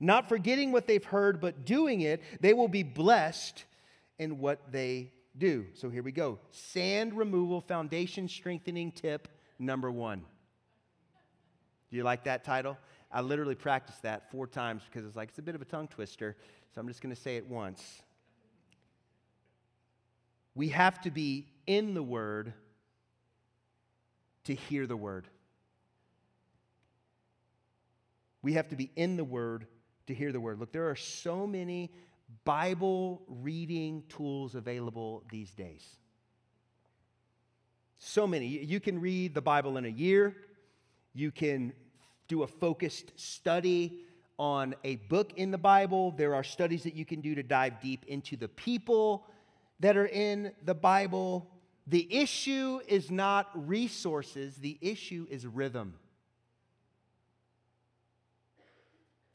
not 0.00 0.28
forgetting 0.28 0.72
what 0.72 0.86
they've 0.86 1.04
heard, 1.04 1.40
but 1.40 1.64
doing 1.64 2.00
it, 2.00 2.22
they 2.40 2.54
will 2.54 2.68
be 2.68 2.82
blessed 2.82 3.64
in 4.18 4.38
what 4.38 4.72
they 4.72 5.12
do. 5.36 5.66
So 5.74 5.90
here 5.90 6.02
we 6.02 6.12
go 6.12 6.38
sand 6.50 7.14
removal, 7.14 7.60
foundation 7.60 8.28
strengthening 8.28 8.92
tip 8.92 9.28
number 9.58 9.90
one. 9.90 10.24
Do 11.90 11.96
you 11.96 12.04
like 12.04 12.24
that 12.24 12.44
title? 12.44 12.78
I 13.10 13.22
literally 13.22 13.56
practiced 13.56 14.02
that 14.02 14.30
four 14.30 14.46
times 14.46 14.82
because 14.84 15.04
it's 15.06 15.16
like 15.16 15.30
it's 15.30 15.38
a 15.38 15.42
bit 15.42 15.56
of 15.56 15.62
a 15.62 15.64
tongue 15.64 15.88
twister. 15.88 16.36
So 16.74 16.80
I'm 16.80 16.88
just 16.88 17.02
going 17.02 17.14
to 17.14 17.20
say 17.20 17.36
it 17.36 17.48
once. 17.48 17.82
We 20.54 20.68
have 20.68 21.00
to 21.02 21.10
be 21.10 21.46
in 21.66 21.94
the 21.94 22.02
Word 22.02 22.52
to 24.44 24.54
hear 24.54 24.86
the 24.86 24.96
Word. 24.96 25.26
We 28.42 28.54
have 28.54 28.68
to 28.68 28.76
be 28.76 28.90
in 28.96 29.16
the 29.16 29.24
Word 29.24 29.66
to 30.06 30.14
hear 30.14 30.32
the 30.32 30.40
Word. 30.40 30.58
Look, 30.58 30.72
there 30.72 30.88
are 30.88 30.96
so 30.96 31.46
many 31.46 31.92
Bible 32.44 33.22
reading 33.26 34.04
tools 34.08 34.54
available 34.54 35.24
these 35.30 35.50
days. 35.50 35.84
So 37.98 38.26
many. 38.26 38.46
You 38.46 38.80
can 38.80 39.00
read 39.00 39.34
the 39.34 39.42
Bible 39.42 39.76
in 39.76 39.84
a 39.84 39.88
year, 39.88 40.36
you 41.12 41.30
can 41.30 41.72
do 42.28 42.44
a 42.44 42.46
focused 42.46 43.12
study 43.16 44.04
on 44.40 44.74
a 44.84 44.96
book 44.96 45.34
in 45.36 45.50
the 45.50 45.58
Bible. 45.58 46.12
There 46.12 46.34
are 46.34 46.42
studies 46.42 46.84
that 46.84 46.94
you 46.94 47.04
can 47.04 47.20
do 47.20 47.34
to 47.34 47.42
dive 47.42 47.78
deep 47.82 48.06
into 48.08 48.36
the 48.36 48.48
people 48.48 49.26
that 49.80 49.98
are 49.98 50.06
in 50.06 50.52
the 50.64 50.74
Bible. 50.74 51.46
The 51.86 52.08
issue 52.10 52.80
is 52.88 53.10
not 53.10 53.50
resources, 53.68 54.56
the 54.56 54.78
issue 54.80 55.26
is 55.28 55.46
rhythm. 55.46 55.94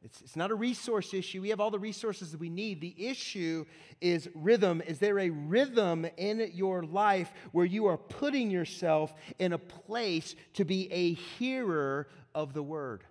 It's, 0.04 0.22
it's 0.22 0.36
not 0.36 0.50
a 0.50 0.56
resource 0.56 1.14
issue. 1.14 1.42
We 1.42 1.50
have 1.50 1.60
all 1.60 1.72
the 1.72 1.80
resources 1.80 2.32
that 2.32 2.40
we 2.40 2.50
need. 2.50 2.82
The 2.82 2.96
issue 2.98 3.66
is 4.02 4.28
rhythm. 4.34 4.82
Is 4.88 4.98
there 4.98 5.20
a 5.20 5.30
rhythm 5.30 6.08
in 6.18 6.50
your 6.54 6.84
life 6.84 7.32
where 7.52 7.66
you 7.66 7.86
are 7.88 7.98
putting 7.98 8.50
yourself 8.50 9.14
in 9.38 9.54
a 9.54 9.58
place 9.58 10.36
to 10.54 10.66
be 10.66 10.92
a 10.92 11.14
hearer 11.14 12.08
of 12.34 12.54
the 12.54 12.64
word? 12.64 13.04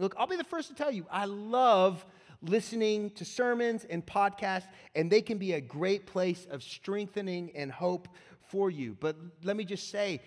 Look, 0.00 0.14
I'll 0.16 0.26
be 0.26 0.36
the 0.36 0.44
first 0.44 0.68
to 0.68 0.74
tell 0.74 0.90
you, 0.90 1.04
I 1.10 1.26
love 1.26 2.06
listening 2.40 3.10
to 3.10 3.24
sermons 3.26 3.84
and 3.84 4.04
podcasts, 4.04 4.66
and 4.94 5.12
they 5.12 5.20
can 5.20 5.36
be 5.36 5.52
a 5.52 5.60
great 5.60 6.06
place 6.06 6.46
of 6.50 6.62
strengthening 6.62 7.52
and 7.54 7.70
hope 7.70 8.08
for 8.48 8.70
you. 8.70 8.96
But 8.98 9.16
let 9.44 9.56
me 9.56 9.64
just 9.64 9.90
say, 9.90 10.22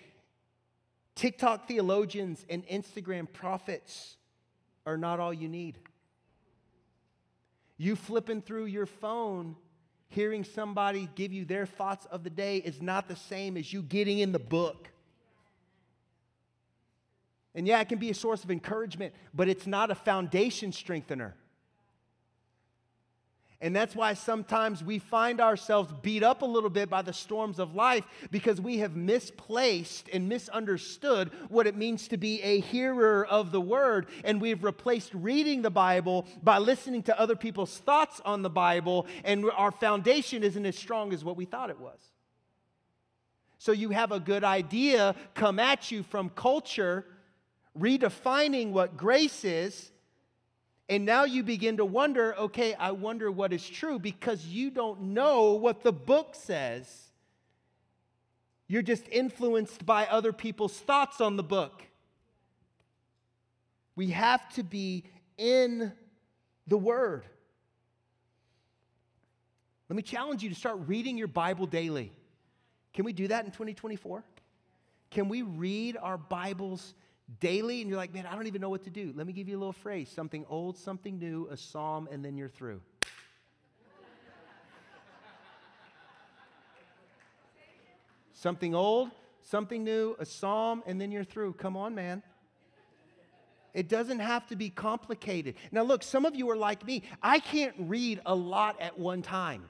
TikTok 1.16 1.66
theologians 1.66 2.46
and 2.48 2.64
Instagram 2.68 3.30
prophets 3.32 4.16
are 4.86 4.96
not 4.96 5.18
all 5.18 5.34
you 5.34 5.48
need. 5.48 5.80
You 7.76 7.96
flipping 7.96 8.42
through 8.42 8.66
your 8.66 8.86
phone, 8.86 9.56
hearing 10.06 10.44
somebody 10.44 11.08
give 11.16 11.32
you 11.32 11.44
their 11.44 11.66
thoughts 11.66 12.06
of 12.12 12.22
the 12.22 12.30
day 12.30 12.58
is 12.58 12.80
not 12.80 13.08
the 13.08 13.16
same 13.16 13.56
as 13.56 13.72
you 13.72 13.82
getting 13.82 14.20
in 14.20 14.30
the 14.30 14.38
book. 14.38 14.88
And 17.54 17.66
yeah, 17.66 17.80
it 17.80 17.88
can 17.88 17.98
be 17.98 18.10
a 18.10 18.14
source 18.14 18.42
of 18.44 18.50
encouragement, 18.50 19.14
but 19.32 19.48
it's 19.48 19.66
not 19.66 19.90
a 19.90 19.94
foundation 19.94 20.72
strengthener. 20.72 21.34
And 23.60 23.74
that's 23.74 23.96
why 23.96 24.12
sometimes 24.12 24.84
we 24.84 24.98
find 24.98 25.40
ourselves 25.40 25.90
beat 26.02 26.22
up 26.22 26.42
a 26.42 26.44
little 26.44 26.68
bit 26.68 26.90
by 26.90 27.00
the 27.00 27.14
storms 27.14 27.58
of 27.58 27.74
life 27.74 28.04
because 28.30 28.60
we 28.60 28.78
have 28.78 28.94
misplaced 28.94 30.10
and 30.12 30.28
misunderstood 30.28 31.30
what 31.48 31.66
it 31.66 31.74
means 31.74 32.08
to 32.08 32.18
be 32.18 32.42
a 32.42 32.60
hearer 32.60 33.24
of 33.24 33.52
the 33.52 33.60
word. 33.62 34.08
And 34.22 34.38
we've 34.38 34.62
replaced 34.62 35.14
reading 35.14 35.62
the 35.62 35.70
Bible 35.70 36.26
by 36.42 36.58
listening 36.58 37.04
to 37.04 37.18
other 37.18 37.36
people's 37.36 37.78
thoughts 37.78 38.20
on 38.26 38.42
the 38.42 38.50
Bible, 38.50 39.06
and 39.24 39.46
our 39.56 39.70
foundation 39.70 40.42
isn't 40.42 40.66
as 40.66 40.76
strong 40.76 41.14
as 41.14 41.24
what 41.24 41.38
we 41.38 41.46
thought 41.46 41.70
it 41.70 41.80
was. 41.80 41.98
So 43.56 43.72
you 43.72 43.88
have 43.90 44.12
a 44.12 44.20
good 44.20 44.44
idea 44.44 45.14
come 45.32 45.58
at 45.58 45.90
you 45.90 46.02
from 46.02 46.28
culture, 46.28 47.06
redefining 47.78 48.70
what 48.70 48.96
grace 48.96 49.44
is 49.44 49.90
and 50.88 51.06
now 51.06 51.24
you 51.24 51.42
begin 51.42 51.78
to 51.78 51.84
wonder 51.84 52.34
okay, 52.36 52.74
I 52.74 52.90
wonder 52.90 53.30
what 53.30 53.52
is 53.52 53.66
true 53.66 53.98
because 53.98 54.46
you 54.46 54.70
don't 54.70 55.00
know 55.00 55.52
what 55.52 55.82
the 55.82 55.92
book 55.92 56.34
says. 56.34 57.10
You're 58.66 58.82
just 58.82 59.06
influenced 59.10 59.84
by 59.86 60.06
other 60.06 60.32
people's 60.32 60.76
thoughts 60.78 61.20
on 61.20 61.36
the 61.36 61.42
book. 61.42 61.82
We 63.96 64.10
have 64.10 64.46
to 64.54 64.62
be 64.62 65.04
in 65.38 65.92
the 66.66 66.78
Word. 66.78 67.24
Let 69.88 69.96
me 69.96 70.02
challenge 70.02 70.42
you 70.42 70.48
to 70.48 70.54
start 70.54 70.78
reading 70.86 71.18
your 71.18 71.28
Bible 71.28 71.66
daily. 71.66 72.10
Can 72.94 73.04
we 73.04 73.12
do 73.12 73.28
that 73.28 73.44
in 73.44 73.50
2024? 73.50 74.24
Can 75.10 75.28
we 75.28 75.42
read 75.42 75.96
our 76.00 76.16
Bibles 76.16 76.94
daily 77.40 77.80
and 77.80 77.88
you're 77.88 77.98
like, 77.98 78.12
man, 78.12 78.26
I 78.26 78.34
don't 78.34 78.46
even 78.46 78.60
know 78.60 78.68
what 78.68 78.84
to 78.84 78.90
do. 78.90 79.12
Let 79.14 79.26
me 79.26 79.32
give 79.32 79.48
you 79.48 79.56
a 79.56 79.60
little 79.60 79.72
phrase 79.72 80.10
something 80.10 80.44
old, 80.48 80.76
something 80.76 81.18
new, 81.18 81.48
a 81.50 81.56
psalm, 81.56 82.08
and 82.10 82.24
then 82.24 82.36
you're 82.36 82.48
through. 82.48 82.80
something 88.32 88.74
old, 88.74 89.10
something 89.40 89.82
new, 89.82 90.16
a 90.18 90.26
psalm, 90.26 90.82
and 90.86 91.00
then 91.00 91.10
you're 91.10 91.24
through. 91.24 91.54
Come 91.54 91.76
on, 91.76 91.94
man. 91.94 92.22
It 93.72 93.88
doesn't 93.88 94.20
have 94.20 94.46
to 94.48 94.56
be 94.56 94.70
complicated. 94.70 95.56
Now, 95.72 95.82
look, 95.82 96.02
some 96.02 96.24
of 96.24 96.36
you 96.36 96.48
are 96.50 96.56
like 96.56 96.86
me. 96.86 97.02
I 97.22 97.40
can't 97.40 97.74
read 97.76 98.20
a 98.24 98.34
lot 98.34 98.80
at 98.80 98.98
one 98.98 99.22
time 99.22 99.64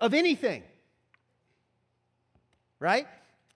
of 0.00 0.12
anything, 0.12 0.64
right? 2.80 3.06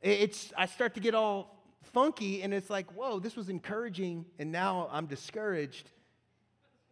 It's, 0.00 0.52
I 0.56 0.66
start 0.66 0.94
to 0.94 1.00
get 1.00 1.16
all 1.16 1.57
funky 1.82 2.42
and 2.42 2.52
it's 2.52 2.70
like, 2.70 2.90
whoa, 2.92 3.18
this 3.18 3.36
was 3.36 3.48
encouraging 3.48 4.24
and 4.38 4.52
now 4.52 4.88
I'm 4.90 5.06
discouraged 5.06 5.90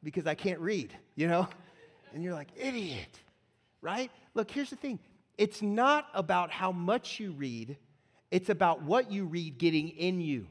because 0.03 0.27
I 0.27 0.35
can't 0.35 0.61
read, 0.61 0.94
you 1.14 1.27
know? 1.29 1.49
And 2.14 2.25
you're 2.25 2.33
like, 2.33 2.49
idiot, 2.57 3.20
right? 3.83 4.11
Look, 4.33 4.51
here's 4.51 4.70
the 4.70 4.77
thing. 4.77 5.01
It's 5.37 5.61
not 5.61 6.07
about 6.14 6.51
how 6.51 6.72
much 6.72 7.20
you 7.20 7.33
read, 7.33 7.77
it's 8.31 8.49
about 8.49 8.83
what 8.83 9.11
you 9.11 9.27
read 9.27 9.59
getting 9.59 9.90
in 9.90 10.20
you. 10.22 10.46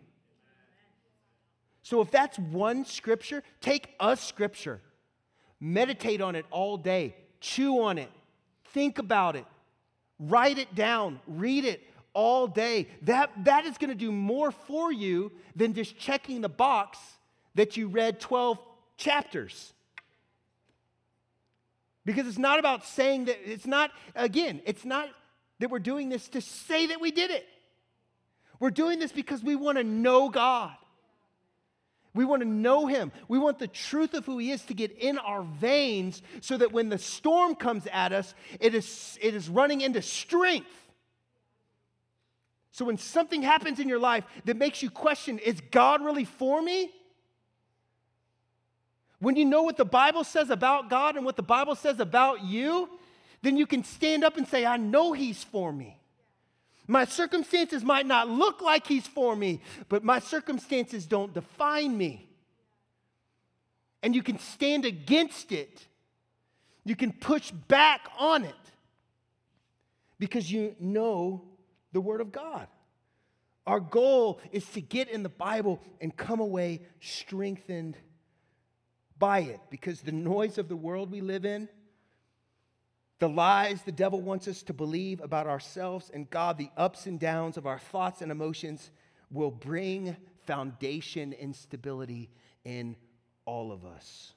So 1.82 2.02
if 2.02 2.12
that's 2.12 2.38
one 2.38 2.86
scripture, 2.86 3.42
take 3.62 3.96
a 4.00 4.16
scripture, 4.16 4.82
meditate 5.60 6.22
on 6.22 6.36
it 6.36 6.46
all 6.52 6.78
day, 6.78 7.16
chew 7.40 7.82
on 7.82 7.98
it, 7.98 8.10
think 8.74 9.00
about 9.00 9.36
it, 9.36 9.46
write 10.20 10.58
it 10.58 10.76
down, 10.76 11.20
read 11.28 11.66
it, 11.66 11.82
all 12.16 12.48
day. 12.48 12.88
That, 13.04 13.30
that 13.44 13.66
is 13.66 13.78
going 13.78 13.92
to 13.92 13.96
do 13.96 14.12
more 14.12 14.50
for 14.50 14.92
you 14.92 15.32
than 15.56 15.76
just 15.76 16.00
checking 16.00 16.42
the 16.42 16.50
box 16.50 16.98
that 17.54 17.78
you 17.78 17.88
read 17.88 18.20
12 18.20 18.58
chapters. 18.98 19.74
Because 22.06 22.26
it's 22.28 22.40
not 22.40 22.58
about 22.58 22.86
saying 22.86 23.26
that, 23.26 23.38
it's 23.44 23.68
not, 23.68 23.92
again, 24.16 24.62
it's 24.66 24.86
not 24.86 25.10
that 25.60 25.70
we're 25.70 25.80
doing 25.80 26.10
this 26.10 26.28
to 26.30 26.42
say 26.42 26.88
that 26.88 27.00
we 27.00 27.12
did 27.12 27.30
it. 27.30 27.46
We're 28.60 28.72
doing 28.72 29.00
this 29.00 29.12
because 29.12 29.44
we 29.44 29.56
want 29.56 29.78
to 29.78 29.84
know 29.84 30.30
God. 30.30 30.72
We 32.14 32.24
want 32.24 32.42
to 32.44 32.48
know 32.48 32.88
Him. 32.88 33.12
We 33.28 33.38
want 33.38 33.60
the 33.60 33.68
truth 33.68 34.14
of 34.14 34.26
who 34.26 34.38
He 34.38 34.52
is 34.52 34.62
to 34.66 34.74
get 34.74 34.98
in 34.98 35.18
our 35.18 35.44
veins 35.44 36.22
so 36.40 36.56
that 36.56 36.72
when 36.72 36.88
the 36.88 36.98
storm 36.98 37.56
comes 37.56 37.86
at 37.92 38.14
us, 38.14 38.34
it 38.62 38.74
is, 38.74 39.20
it 39.22 39.36
is 39.36 39.50
running 39.50 39.82
into 39.82 40.02
strength 40.02 40.85
so 42.76 42.84
when 42.84 42.98
something 42.98 43.42
happens 43.42 43.80
in 43.80 43.88
your 43.88 44.00
life 44.00 44.26
that 44.44 44.58
makes 44.58 44.84
you 44.84 44.90
question, 44.90 45.40
is 45.40 45.62
God 45.72 46.04
really 46.04 46.26
for 46.26 46.62
me? 46.62 46.92
When 49.20 49.38
you 49.38 49.46
know 49.46 49.64
what 49.64 49.78
the 49.78 49.86
Bible 49.86 50.26
says 50.26 50.50
about 50.50 50.90
God 50.90 51.16
and 51.16 51.24
what 51.24 51.38
the 51.38 51.42
Bible 51.42 51.76
says 51.76 52.02
about 52.02 52.44
you, 52.44 52.90
then 53.44 53.56
you 53.56 53.66
can 53.66 53.86
stand 53.86 54.26
up 54.26 54.36
and 54.36 54.46
say, 54.46 54.66
I 54.66 54.76
know 54.76 55.14
He's 55.14 55.42
for 55.42 55.72
me. 55.72 55.98
My 56.86 57.06
circumstances 57.06 57.82
might 57.82 58.06
not 58.06 58.28
look 58.28 58.62
like 58.62 58.86
He's 58.86 59.08
for 59.08 59.38
me, 59.38 59.62
but 59.88 60.04
my 60.04 60.20
circumstances 60.20 61.06
don't 61.06 61.34
define 61.34 61.98
me. 61.98 62.28
And 64.04 64.14
you 64.14 64.22
can 64.22 64.38
stand 64.38 64.84
against 64.84 65.54
it, 65.54 65.88
you 66.84 66.98
can 66.98 67.14
push 67.14 67.52
back 67.52 68.02
on 68.20 68.44
it 68.44 68.54
because 70.20 70.52
you 70.52 70.76
know 70.78 71.42
the 71.96 72.02
Word 72.02 72.20
of 72.20 72.32
God. 72.34 72.68
Our 73.66 73.80
goal 73.80 74.42
is 74.52 74.66
to 74.72 74.82
get 74.82 75.10
in 75.10 75.24
the 75.24 75.30
Bible 75.30 75.82
and 76.02 76.16
come 76.16 76.42
away 76.42 76.82
strengthened 77.00 77.98
by 79.18 79.40
it 79.40 79.62
because 79.70 80.02
the 80.02 80.12
noise 80.12 80.58
of 80.58 80.68
the 80.68 80.76
world 80.76 81.10
we 81.10 81.22
live 81.22 81.46
in, 81.46 81.70
the 83.20 83.30
lies 83.30 83.82
the 83.82 83.94
devil 83.94 84.20
wants 84.20 84.50
us 84.50 84.62
to 84.64 84.74
believe 84.74 85.22
about 85.22 85.48
ourselves 85.48 86.12
and 86.14 86.30
God, 86.30 86.58
the 86.58 86.70
ups 86.76 87.06
and 87.06 87.18
downs 87.18 87.56
of 87.56 87.66
our 87.66 87.80
thoughts 87.80 88.22
and 88.22 88.30
emotions 88.30 88.92
will 89.32 89.50
bring 89.50 90.18
foundation 90.46 91.34
and 91.34 91.56
stability 91.56 92.30
in 92.66 92.98
all 93.46 93.72
of 93.72 93.86
us. 93.86 94.34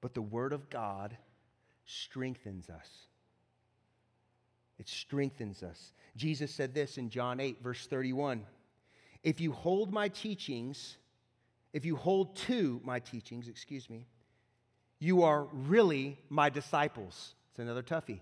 But 0.00 0.14
the 0.14 0.22
Word 0.22 0.52
of 0.52 0.70
God 0.70 1.16
strengthens 1.84 2.70
us. 2.70 3.08
It 4.78 4.88
strengthens 4.88 5.62
us. 5.62 5.92
Jesus 6.16 6.52
said 6.52 6.74
this 6.74 6.98
in 6.98 7.10
John 7.10 7.40
8, 7.40 7.62
verse 7.62 7.86
31 7.86 8.44
If 9.22 9.40
you 9.40 9.52
hold 9.52 9.92
my 9.92 10.08
teachings, 10.08 10.96
if 11.72 11.84
you 11.84 11.96
hold 11.96 12.36
to 12.36 12.80
my 12.84 13.00
teachings, 13.00 13.48
excuse 13.48 13.88
me, 13.90 14.06
you 14.98 15.22
are 15.22 15.44
really 15.52 16.18
my 16.28 16.48
disciples. 16.48 17.34
It's 17.50 17.58
another 17.58 17.82
toughie. 17.82 18.20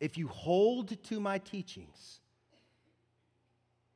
If 0.00 0.16
you 0.16 0.28
hold 0.28 1.02
to 1.04 1.20
my 1.20 1.38
teachings, 1.38 2.20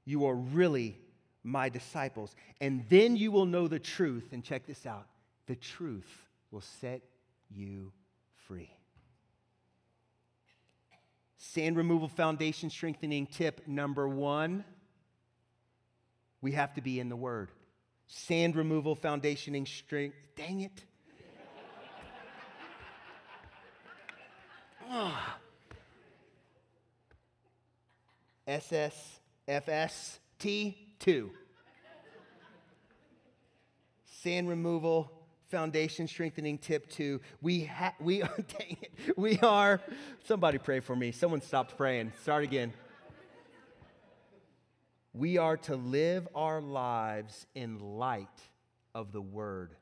you 0.05 0.27
are 0.27 0.35
really 0.35 0.99
my 1.45 1.69
disciples. 1.69 2.35
And 2.61 2.85
then 2.89 3.17
you 3.17 3.31
will 3.31 3.47
know 3.47 3.69
the 3.69 3.79
truth. 3.79 4.29
And 4.33 4.43
check 4.43 4.67
this 4.67 4.87
out 4.87 5.07
the 5.47 5.57
truth 5.57 6.27
will 6.51 6.61
set 6.61 7.03
you 7.51 7.93
free. 8.53 8.71
Sand 11.38 11.75
removal 11.75 12.09
foundation 12.09 12.69
strengthening 12.69 13.27
tip 13.27 13.67
number 13.67 14.07
one 14.07 14.62
we 16.43 16.53
have 16.53 16.75
to 16.75 16.83
be 16.83 17.01
in 17.01 17.09
the 17.09 17.17
Word. 17.17 17.49
Sand 18.09 18.57
removal 18.57 18.95
foundationing 18.95 19.67
strength. 19.67 20.17
Dang 20.37 20.61
it. 20.61 20.83
Ah. 24.91 25.38
SSFST2. 28.47 31.31
Sand 34.05 34.49
removal 34.51 35.22
foundation 35.53 36.09
strengthening 36.09 36.57
tip 36.57 36.88
two. 36.88 37.21
We 37.43 37.65
ha- 37.65 37.95
we 38.01 38.21
dang 38.59 38.79
it. 38.81 39.19
We 39.19 39.38
are 39.41 39.83
somebody 40.25 40.57
pray 40.57 40.81
for 40.81 40.97
me. 40.97 41.12
Someone 41.12 41.43
stopped 41.43 41.77
praying. 41.77 42.12
Start 42.23 42.43
again. 42.43 42.73
We 45.12 45.37
are 45.37 45.59
to 45.59 45.77
live 45.77 46.27
our 46.35 46.62
lives 46.62 47.47
in 47.55 47.79
light 47.79 48.41
of 48.95 49.12
the 49.12 49.21
word. 49.21 49.75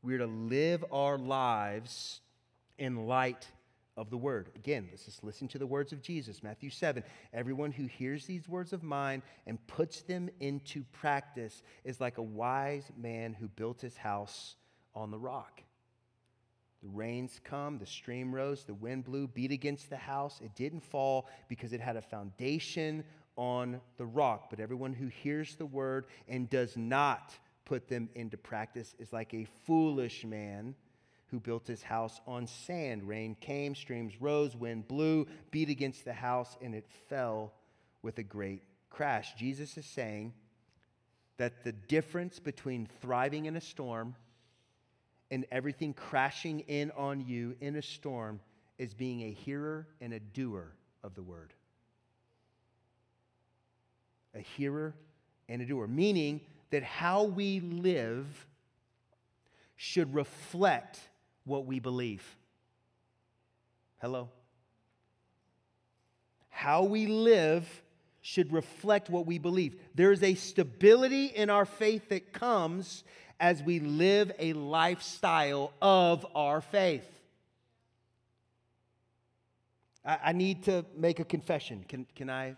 We 0.00 0.14
are 0.14 0.18
to 0.18 0.26
live 0.26 0.84
our 0.92 1.18
lives 1.18 2.20
in 2.78 3.08
light 3.08 3.48
of 3.98 4.10
the 4.10 4.16
word. 4.16 4.48
Again, 4.54 4.86
let's 4.90 5.04
just 5.04 5.24
listen 5.24 5.48
to 5.48 5.58
the 5.58 5.66
words 5.66 5.92
of 5.92 6.00
Jesus. 6.00 6.42
Matthew 6.42 6.70
7. 6.70 7.02
Everyone 7.34 7.72
who 7.72 7.86
hears 7.86 8.24
these 8.24 8.48
words 8.48 8.72
of 8.72 8.84
mine 8.84 9.22
and 9.46 9.58
puts 9.66 10.02
them 10.02 10.30
into 10.38 10.84
practice 10.92 11.62
is 11.84 12.00
like 12.00 12.16
a 12.18 12.22
wise 12.22 12.90
man 12.96 13.34
who 13.34 13.48
built 13.48 13.80
his 13.80 13.96
house 13.96 14.54
on 14.94 15.10
the 15.10 15.18
rock. 15.18 15.62
The 16.80 16.88
rains 16.88 17.40
come, 17.42 17.78
the 17.78 17.86
stream 17.86 18.32
rose, 18.32 18.62
the 18.62 18.72
wind 18.72 19.04
blew, 19.04 19.26
beat 19.26 19.50
against 19.50 19.90
the 19.90 19.96
house. 19.96 20.40
It 20.40 20.54
didn't 20.54 20.84
fall 20.84 21.28
because 21.48 21.72
it 21.72 21.80
had 21.80 21.96
a 21.96 22.02
foundation 22.02 23.02
on 23.34 23.80
the 23.96 24.06
rock. 24.06 24.48
But 24.48 24.60
everyone 24.60 24.92
who 24.92 25.08
hears 25.08 25.56
the 25.56 25.66
word 25.66 26.06
and 26.28 26.48
does 26.48 26.76
not 26.76 27.36
put 27.64 27.88
them 27.88 28.08
into 28.14 28.36
practice 28.36 28.94
is 29.00 29.12
like 29.12 29.34
a 29.34 29.48
foolish 29.66 30.24
man 30.24 30.76
who 31.30 31.38
built 31.40 31.66
his 31.66 31.82
house 31.82 32.20
on 32.26 32.46
sand. 32.46 33.06
Rain 33.06 33.36
came, 33.40 33.74
streams 33.74 34.20
rose, 34.20 34.56
wind 34.56 34.88
blew, 34.88 35.26
beat 35.50 35.68
against 35.68 36.04
the 36.04 36.12
house, 36.12 36.56
and 36.62 36.74
it 36.74 36.86
fell 37.08 37.52
with 38.02 38.18
a 38.18 38.22
great 38.22 38.62
crash. 38.90 39.34
Jesus 39.34 39.76
is 39.76 39.86
saying 39.86 40.32
that 41.36 41.64
the 41.64 41.72
difference 41.72 42.38
between 42.38 42.88
thriving 43.00 43.46
in 43.46 43.56
a 43.56 43.60
storm 43.60 44.14
and 45.30 45.44
everything 45.50 45.92
crashing 45.92 46.60
in 46.60 46.90
on 46.92 47.20
you 47.20 47.54
in 47.60 47.76
a 47.76 47.82
storm 47.82 48.40
is 48.78 48.94
being 48.94 49.22
a 49.22 49.30
hearer 49.30 49.86
and 50.00 50.12
a 50.12 50.20
doer 50.20 50.72
of 51.04 51.14
the 51.14 51.22
word. 51.22 51.52
A 54.34 54.40
hearer 54.40 54.94
and 55.48 55.60
a 55.60 55.66
doer, 55.66 55.86
meaning 55.86 56.40
that 56.70 56.82
how 56.82 57.24
we 57.24 57.60
live 57.60 58.46
should 59.76 60.14
reflect 60.14 60.98
what 61.48 61.66
we 61.66 61.80
believe. 61.80 62.24
Hello? 64.00 64.28
How 66.50 66.84
we 66.84 67.06
live 67.06 67.66
should 68.20 68.52
reflect 68.52 69.08
what 69.08 69.26
we 69.26 69.38
believe. 69.38 69.80
There 69.94 70.12
is 70.12 70.22
a 70.22 70.34
stability 70.34 71.26
in 71.26 71.50
our 71.50 71.64
faith 71.64 72.08
that 72.10 72.32
comes 72.32 73.04
as 73.40 73.62
we 73.62 73.80
live 73.80 74.32
a 74.38 74.52
lifestyle 74.52 75.72
of 75.80 76.26
our 76.34 76.60
faith. 76.60 77.08
I, 80.04 80.18
I 80.26 80.32
need 80.32 80.64
to 80.64 80.84
make 80.96 81.20
a 81.20 81.24
confession. 81.24 81.84
Can, 81.88 82.06
can 82.14 82.28
I 82.28 82.56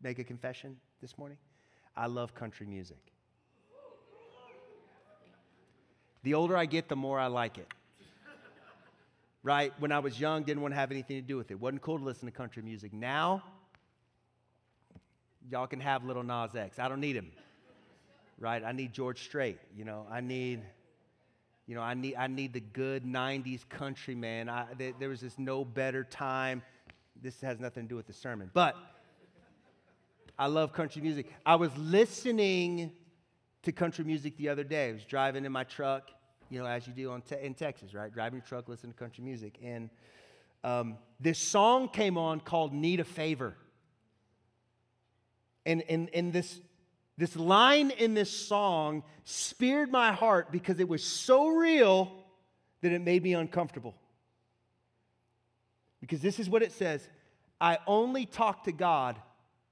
make 0.00 0.18
a 0.18 0.24
confession 0.24 0.76
this 1.00 1.18
morning? 1.18 1.38
I 1.96 2.06
love 2.06 2.34
country 2.34 2.66
music. 2.66 2.98
The 6.22 6.34
older 6.34 6.56
I 6.56 6.66
get, 6.66 6.88
the 6.88 6.96
more 6.96 7.18
I 7.18 7.26
like 7.26 7.58
it. 7.58 7.66
Right? 9.42 9.72
When 9.78 9.90
I 9.92 9.98
was 9.98 10.20
young, 10.20 10.44
didn't 10.44 10.62
want 10.62 10.72
to 10.72 10.78
have 10.78 10.90
anything 10.90 11.16
to 11.16 11.26
do 11.26 11.36
with 11.36 11.50
it. 11.50 11.60
Wasn't 11.60 11.82
cool 11.82 11.98
to 11.98 12.04
listen 12.04 12.26
to 12.26 12.32
country 12.32 12.62
music. 12.62 12.92
Now, 12.92 13.42
y'all 15.50 15.66
can 15.66 15.80
have 15.80 16.04
Lil 16.04 16.22
Nas 16.22 16.54
X. 16.54 16.78
I 16.78 16.88
don't 16.88 17.00
need 17.00 17.16
him 17.16 17.32
right? 18.42 18.64
I 18.64 18.72
need 18.72 18.92
George 18.92 19.22
Strait. 19.22 19.58
You 19.74 19.84
know, 19.84 20.04
I 20.10 20.20
need, 20.20 20.60
you 21.66 21.76
know, 21.76 21.80
I 21.80 21.94
need, 21.94 22.16
I 22.16 22.26
need 22.26 22.52
the 22.52 22.60
good 22.60 23.04
90s 23.04 23.66
country 23.68 24.16
man. 24.16 24.48
I, 24.48 24.66
there, 24.76 24.92
there 24.98 25.08
was 25.08 25.20
just 25.20 25.38
no 25.38 25.64
better 25.64 26.02
time. 26.02 26.60
This 27.22 27.40
has 27.40 27.60
nothing 27.60 27.84
to 27.84 27.88
do 27.88 27.96
with 27.96 28.08
the 28.08 28.12
sermon, 28.12 28.50
but 28.52 28.76
I 30.36 30.46
love 30.46 30.72
country 30.72 31.00
music. 31.00 31.32
I 31.46 31.54
was 31.54 31.70
listening 31.78 32.90
to 33.62 33.70
country 33.70 34.04
music 34.04 34.36
the 34.36 34.48
other 34.48 34.64
day. 34.64 34.88
I 34.88 34.92
was 34.92 35.04
driving 35.04 35.44
in 35.44 35.52
my 35.52 35.62
truck, 35.62 36.10
you 36.52 36.58
know, 36.58 36.66
as 36.66 36.86
you 36.86 36.92
do 36.92 37.18
te- 37.26 37.40
in 37.40 37.54
Texas, 37.54 37.94
right? 37.94 38.12
Driving 38.12 38.40
your 38.40 38.46
truck, 38.46 38.68
listening 38.68 38.92
to 38.92 38.98
country 38.98 39.24
music. 39.24 39.58
And 39.62 39.88
um, 40.62 40.98
this 41.18 41.38
song 41.38 41.88
came 41.88 42.18
on 42.18 42.40
called 42.40 42.74
Need 42.74 43.00
a 43.00 43.04
Favor. 43.04 43.56
And, 45.64 45.82
and, 45.88 46.10
and 46.12 46.30
this, 46.30 46.60
this 47.16 47.36
line 47.36 47.90
in 47.90 48.12
this 48.12 48.30
song 48.30 49.02
speared 49.24 49.90
my 49.90 50.12
heart 50.12 50.52
because 50.52 50.78
it 50.78 50.86
was 50.86 51.02
so 51.02 51.48
real 51.48 52.12
that 52.82 52.92
it 52.92 53.00
made 53.00 53.22
me 53.22 53.32
uncomfortable. 53.32 53.94
Because 56.02 56.20
this 56.20 56.38
is 56.38 56.50
what 56.50 56.62
it 56.62 56.72
says 56.72 57.08
I 57.62 57.78
only 57.86 58.26
talk 58.26 58.64
to 58.64 58.72
God 58.72 59.18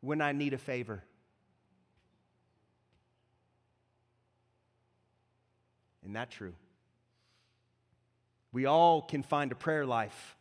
when 0.00 0.22
I 0.22 0.32
need 0.32 0.54
a 0.54 0.58
favor. 0.58 1.04
Isn't 6.02 6.14
that 6.14 6.30
true? 6.30 6.54
We 8.52 8.66
all 8.66 9.02
can 9.02 9.22
find 9.22 9.52
a 9.52 9.54
prayer 9.54 9.86
life 9.86 10.36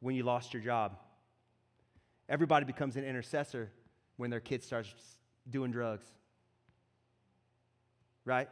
when 0.00 0.14
you 0.14 0.22
lost 0.22 0.54
your 0.54 0.62
job. 0.62 0.96
Everybody 2.28 2.64
becomes 2.64 2.96
an 2.96 3.04
intercessor 3.04 3.70
when 4.16 4.30
their 4.30 4.40
kid 4.40 4.62
starts 4.62 4.92
doing 5.48 5.70
drugs. 5.70 6.06
Right? 8.24 8.48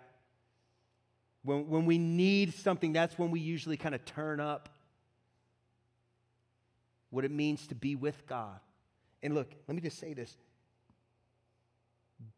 When, 1.45 1.69
when 1.69 1.87
we 1.87 1.99
need 1.99 2.55
something, 2.55 2.93
that's 2.93 3.19
when 3.19 3.31
we 3.31 3.41
usually 3.41 3.77
kind 3.77 3.95
of 3.95 4.05
turn 4.05 4.41
up 4.41 4.69
what 7.11 7.25
it 7.25 7.31
means 7.31 7.67
to 7.69 7.75
be 7.75 7.95
with 7.97 8.27
God. 8.27 8.59
And 9.23 9.35
look, 9.35 9.51
let 9.69 9.75
me 9.75 9.81
just 9.81 9.99
say 9.99 10.15
this 10.15 10.37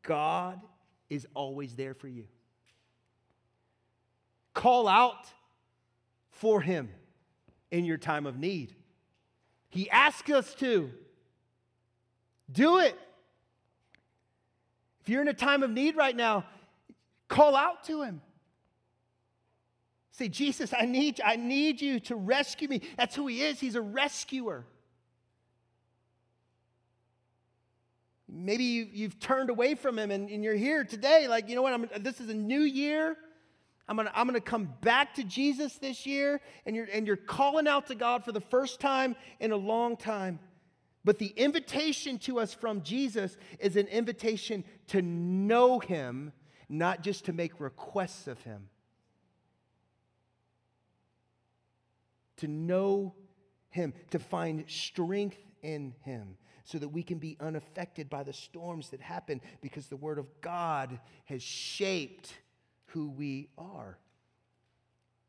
God 0.02 0.60
is 1.10 1.26
always 1.34 1.74
there 1.74 1.94
for 1.94 2.08
you. 2.08 2.24
Call 4.52 4.86
out 4.86 5.26
for 6.34 6.60
Him 6.60 6.90
in 7.70 7.84
your 7.84 7.98
time 7.98 8.26
of 8.26 8.38
need. 8.38 8.74
He 9.70 9.90
asks 9.90 10.30
us 10.30 10.54
to. 10.56 10.92
Do 12.52 12.78
it. 12.78 12.96
If 15.02 15.08
you're 15.08 15.22
in 15.22 15.28
a 15.28 15.34
time 15.34 15.62
of 15.62 15.70
need 15.70 15.96
right 15.96 16.14
now, 16.14 16.44
call 17.28 17.56
out 17.56 17.84
to 17.84 18.02
him. 18.02 18.20
Say, 20.12 20.28
Jesus, 20.28 20.72
I 20.78 20.86
need, 20.86 21.20
I 21.24 21.36
need 21.36 21.80
you 21.82 21.98
to 22.00 22.14
rescue 22.14 22.68
me. 22.68 22.82
That's 22.96 23.16
who 23.16 23.26
he 23.26 23.42
is. 23.42 23.58
He's 23.58 23.74
a 23.74 23.82
rescuer. 23.82 24.64
Maybe 28.28 28.64
you, 28.64 29.06
have 29.06 29.18
turned 29.18 29.50
away 29.50 29.74
from 29.74 29.98
him 29.98 30.10
and, 30.10 30.30
and, 30.30 30.42
you're 30.42 30.54
here 30.54 30.84
today, 30.84 31.28
like, 31.28 31.48
you 31.48 31.56
know 31.56 31.62
what? 31.62 31.74
I'm, 31.74 31.88
this 32.00 32.20
is 32.20 32.28
a 32.30 32.34
new 32.34 32.60
year. 32.60 33.16
I'm 33.86 33.96
gonna, 33.96 34.12
I'm 34.14 34.26
gonna 34.26 34.40
come 34.40 34.72
back 34.80 35.14
to 35.14 35.24
Jesus 35.24 35.74
this 35.74 36.06
year, 36.06 36.40
and 36.64 36.74
you're, 36.74 36.88
and 36.92 37.06
you're 37.06 37.16
calling 37.16 37.68
out 37.68 37.88
to 37.88 37.94
God 37.94 38.24
for 38.24 38.32
the 38.32 38.40
first 38.40 38.80
time 38.80 39.14
in 39.40 39.52
a 39.52 39.56
long 39.56 39.96
time. 39.96 40.38
But 41.04 41.18
the 41.18 41.26
invitation 41.36 42.18
to 42.20 42.40
us 42.40 42.54
from 42.54 42.82
Jesus 42.82 43.36
is 43.58 43.76
an 43.76 43.86
invitation 43.88 44.64
to 44.88 45.02
know 45.02 45.78
Him, 45.78 46.32
not 46.68 47.02
just 47.02 47.26
to 47.26 47.34
make 47.34 47.60
requests 47.60 48.26
of 48.26 48.40
Him. 48.42 48.70
To 52.38 52.48
know 52.48 53.14
Him, 53.68 53.92
to 54.10 54.18
find 54.18 54.64
strength 54.66 55.38
in 55.62 55.94
Him, 56.00 56.38
so 56.64 56.78
that 56.78 56.88
we 56.88 57.02
can 57.02 57.18
be 57.18 57.36
unaffected 57.38 58.08
by 58.08 58.22
the 58.22 58.32
storms 58.32 58.88
that 58.88 59.02
happen 59.02 59.42
because 59.60 59.88
the 59.88 59.96
Word 59.96 60.18
of 60.18 60.26
God 60.40 60.98
has 61.26 61.42
shaped 61.42 62.32
who 62.94 63.10
we 63.10 63.48
are. 63.58 63.98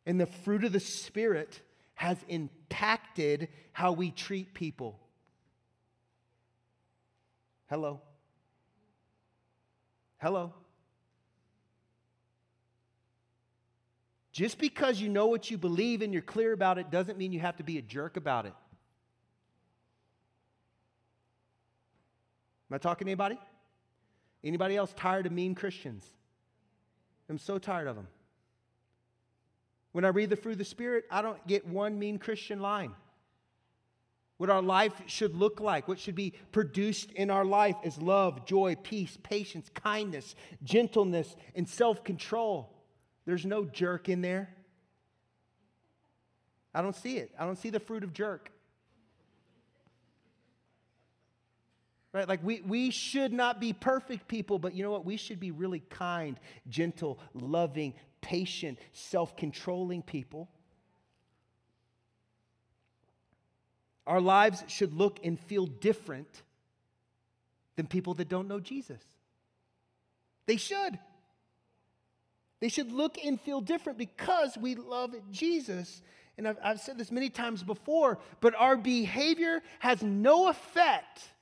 And 0.06 0.22
the 0.22 0.28
fruit 0.28 0.64
of 0.64 0.72
the 0.72 0.80
Spirit 0.80 1.60
has 1.96 2.18
impacted 2.28 3.50
how 3.74 3.92
we 3.92 4.12
treat 4.12 4.54
people. 4.54 5.00
Hello. 7.68 8.02
Hello. 10.20 10.54
Just 14.32 14.60
because 14.60 15.02
you 15.02 15.10
know 15.10 15.26
what 15.28 15.50
you 15.50 15.58
believe 15.58 16.04
and 16.04 16.14
you're 16.14 16.22
clear 16.22 16.54
about 16.54 16.78
it 16.78 16.92
doesn't 16.92 17.18
mean 17.18 17.34
you 17.34 17.40
have 17.40 17.58
to 17.58 17.64
be 17.64 17.80
a 17.80 17.82
jerk 17.82 18.16
about 18.16 18.46
it. 18.46 18.54
Am 22.70 22.76
I 22.76 22.78
talking 22.78 23.06
to 23.06 23.12
anybody? 23.12 23.40
Anybody 24.44 24.76
else 24.76 24.94
tired 24.96 25.26
of 25.26 25.32
mean 25.32 25.56
Christians? 25.56 26.06
I'm 27.30 27.38
so 27.38 27.58
tired 27.58 27.88
of 27.88 27.96
them. 27.96 28.08
When 29.92 30.06
I 30.06 30.10
read 30.10 30.30
the 30.30 30.36
fruit 30.36 30.54
of 30.54 30.58
the 30.58 30.66
Spirit, 30.66 31.06
I 31.10 31.22
don't 31.22 31.46
get 31.48 31.66
one 31.68 31.98
mean 31.98 32.20
Christian 32.20 32.60
line. 32.60 32.92
What 34.38 34.50
our 34.50 34.62
life 34.62 34.94
should 35.06 35.36
look 35.36 35.62
like, 35.62 35.88
what 35.88 36.00
should 36.00 36.16
be 36.16 36.34
produced 36.52 37.12
in 37.14 37.30
our 37.30 37.46
life 37.46 37.78
is 37.84 37.98
love, 37.98 38.46
joy, 38.46 38.76
peace, 38.76 39.18
patience, 39.24 39.70
kindness, 39.74 40.36
gentleness, 40.64 41.36
and 41.56 41.68
self 41.68 42.04
control. 42.04 42.74
There's 43.26 43.46
no 43.46 43.64
jerk 43.64 44.10
in 44.10 44.22
there. 44.22 44.54
I 46.74 46.82
don't 46.82 46.96
see 46.96 47.18
it. 47.18 47.32
I 47.40 47.46
don't 47.46 47.58
see 47.58 47.70
the 47.70 47.80
fruit 47.80 48.04
of 48.04 48.12
jerk. 48.12 48.52
Right? 52.16 52.30
Like 52.30 52.42
we, 52.42 52.62
we 52.62 52.92
should 52.92 53.34
not 53.34 53.60
be 53.60 53.74
perfect 53.74 54.30
people, 54.30 54.58
but 54.58 54.74
you 54.74 54.84
know 54.84 54.92
what? 54.92 55.04
We 55.04 55.18
should 55.18 55.38
be 55.38 55.52
really 55.52 55.82
kind, 55.90 56.40
gentle, 56.70 57.20
loving, 57.34 57.94
patient, 58.22 58.80
self 58.94 59.36
controlling 59.36 60.02
people. 60.02 60.48
Our 64.08 64.22
lives 64.22 64.64
should 64.68 64.94
look 64.94 65.20
and 65.26 65.38
feel 65.38 65.66
different 65.66 66.44
than 67.76 67.86
people 67.86 68.14
that 68.14 68.30
don't 68.30 68.48
know 68.48 68.62
Jesus. 68.62 69.02
They 70.46 70.56
should. 70.56 70.98
They 72.62 72.70
should 72.70 72.94
look 72.94 73.18
and 73.26 73.42
feel 73.42 73.60
different 73.60 73.98
because 73.98 74.58
we 74.58 74.76
love 74.76 75.14
Jesus. 75.32 76.02
And 76.38 76.48
I've, 76.48 76.58
I've, 76.64 76.80
said 76.80 76.98
this 76.98 77.12
many 77.12 77.30
times 77.30 77.62
before, 77.62 78.20
but 78.40 78.56
our 78.56 78.78
behavior 78.78 79.62
has 79.80 80.02
no 80.02 80.48
effect 80.48 81.35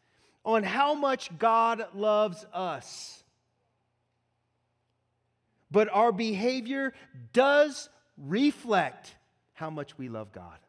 on 0.45 0.63
how 0.63 0.93
much 0.93 1.37
God 1.37 1.87
loves 1.93 2.45
us. 2.53 3.23
But 5.71 5.89
our 5.91 6.11
behavior 6.11 6.93
does 7.31 7.89
reflect 8.17 9.15
how 9.53 9.69
much 9.69 9.97
we 9.97 10.09
love 10.09 10.31
God. 10.31 10.59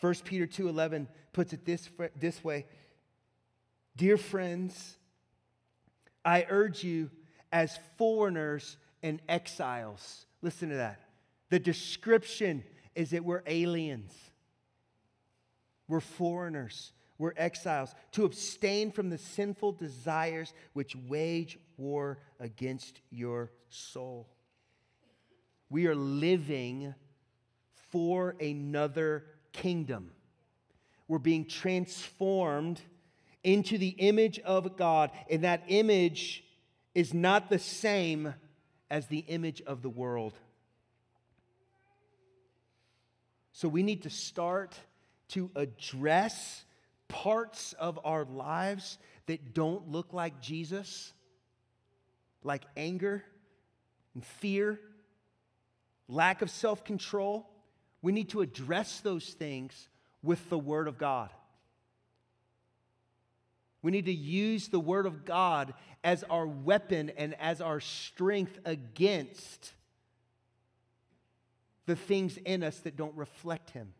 1 0.00 0.14
Peter 0.24 0.46
2:11 0.46 1.08
puts 1.32 1.52
it 1.52 1.64
this, 1.64 1.88
this 2.16 2.44
way. 2.44 2.66
Dear 3.96 4.18
friends, 4.18 4.98
I 6.24 6.46
urge 6.50 6.84
you 6.84 7.10
as 7.50 7.78
foreigners 7.96 8.76
and 9.02 9.22
exiles. 9.28 10.26
Listen 10.42 10.68
to 10.68 10.76
that. 10.76 11.00
The 11.48 11.58
description 11.58 12.64
is 12.94 13.10
that 13.10 13.24
we're 13.24 13.42
aliens. 13.46 14.12
We're 15.88 16.00
foreigners. 16.00 16.92
We're 17.18 17.34
exiles. 17.36 17.94
To 18.12 18.24
abstain 18.24 18.90
from 18.90 19.10
the 19.10 19.18
sinful 19.18 19.72
desires 19.72 20.52
which 20.72 20.96
wage 21.08 21.58
war 21.76 22.18
against 22.40 23.00
your 23.10 23.50
soul. 23.68 24.28
We 25.70 25.86
are 25.86 25.94
living 25.94 26.94
for 27.90 28.36
another 28.40 29.24
kingdom. 29.52 30.12
We're 31.08 31.18
being 31.18 31.46
transformed 31.46 32.80
into 33.42 33.78
the 33.78 33.90
image 33.90 34.38
of 34.40 34.76
God, 34.76 35.12
and 35.30 35.44
that 35.44 35.62
image 35.68 36.44
is 36.94 37.14
not 37.14 37.48
the 37.48 37.58
same 37.58 38.34
as 38.90 39.06
the 39.06 39.20
image 39.20 39.62
of 39.62 39.82
the 39.82 39.88
world. 39.88 40.34
So 43.52 43.68
we 43.68 43.82
need 43.82 44.02
to 44.02 44.10
start 44.10 44.78
to 45.28 45.50
address 45.56 46.64
parts 47.08 47.72
of 47.74 47.98
our 48.04 48.24
lives 48.24 48.98
that 49.26 49.54
don't 49.54 49.90
look 49.90 50.12
like 50.12 50.40
Jesus, 50.40 51.12
like 52.42 52.62
anger 52.76 53.24
and 54.14 54.24
fear, 54.24 54.80
lack 56.08 56.42
of 56.42 56.50
self 56.50 56.84
control. 56.84 57.48
We 58.02 58.12
need 58.12 58.30
to 58.30 58.40
address 58.40 59.00
those 59.00 59.26
things 59.26 59.88
with 60.22 60.48
the 60.48 60.58
Word 60.58 60.88
of 60.88 60.98
God. 60.98 61.30
We 63.82 63.90
need 63.92 64.06
to 64.06 64.12
use 64.12 64.68
the 64.68 64.80
Word 64.80 65.06
of 65.06 65.24
God 65.24 65.74
as 66.02 66.24
our 66.24 66.46
weapon 66.46 67.10
and 67.16 67.34
as 67.40 67.60
our 67.60 67.80
strength 67.80 68.58
against 68.64 69.72
the 71.86 71.96
things 71.96 72.36
in 72.44 72.62
us 72.62 72.78
that 72.80 72.96
don't 72.96 73.14
reflect 73.16 73.70
Him. 73.70 73.92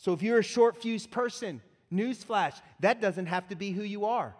So 0.00 0.14
if 0.14 0.22
you're 0.22 0.38
a 0.38 0.42
short 0.42 0.80
fuse 0.80 1.06
person, 1.06 1.60
newsflash, 1.92 2.58
that 2.80 3.02
doesn't 3.02 3.26
have 3.26 3.48
to 3.48 3.54
be 3.54 3.70
who 3.70 3.82
you 3.82 4.06
are. 4.06 4.34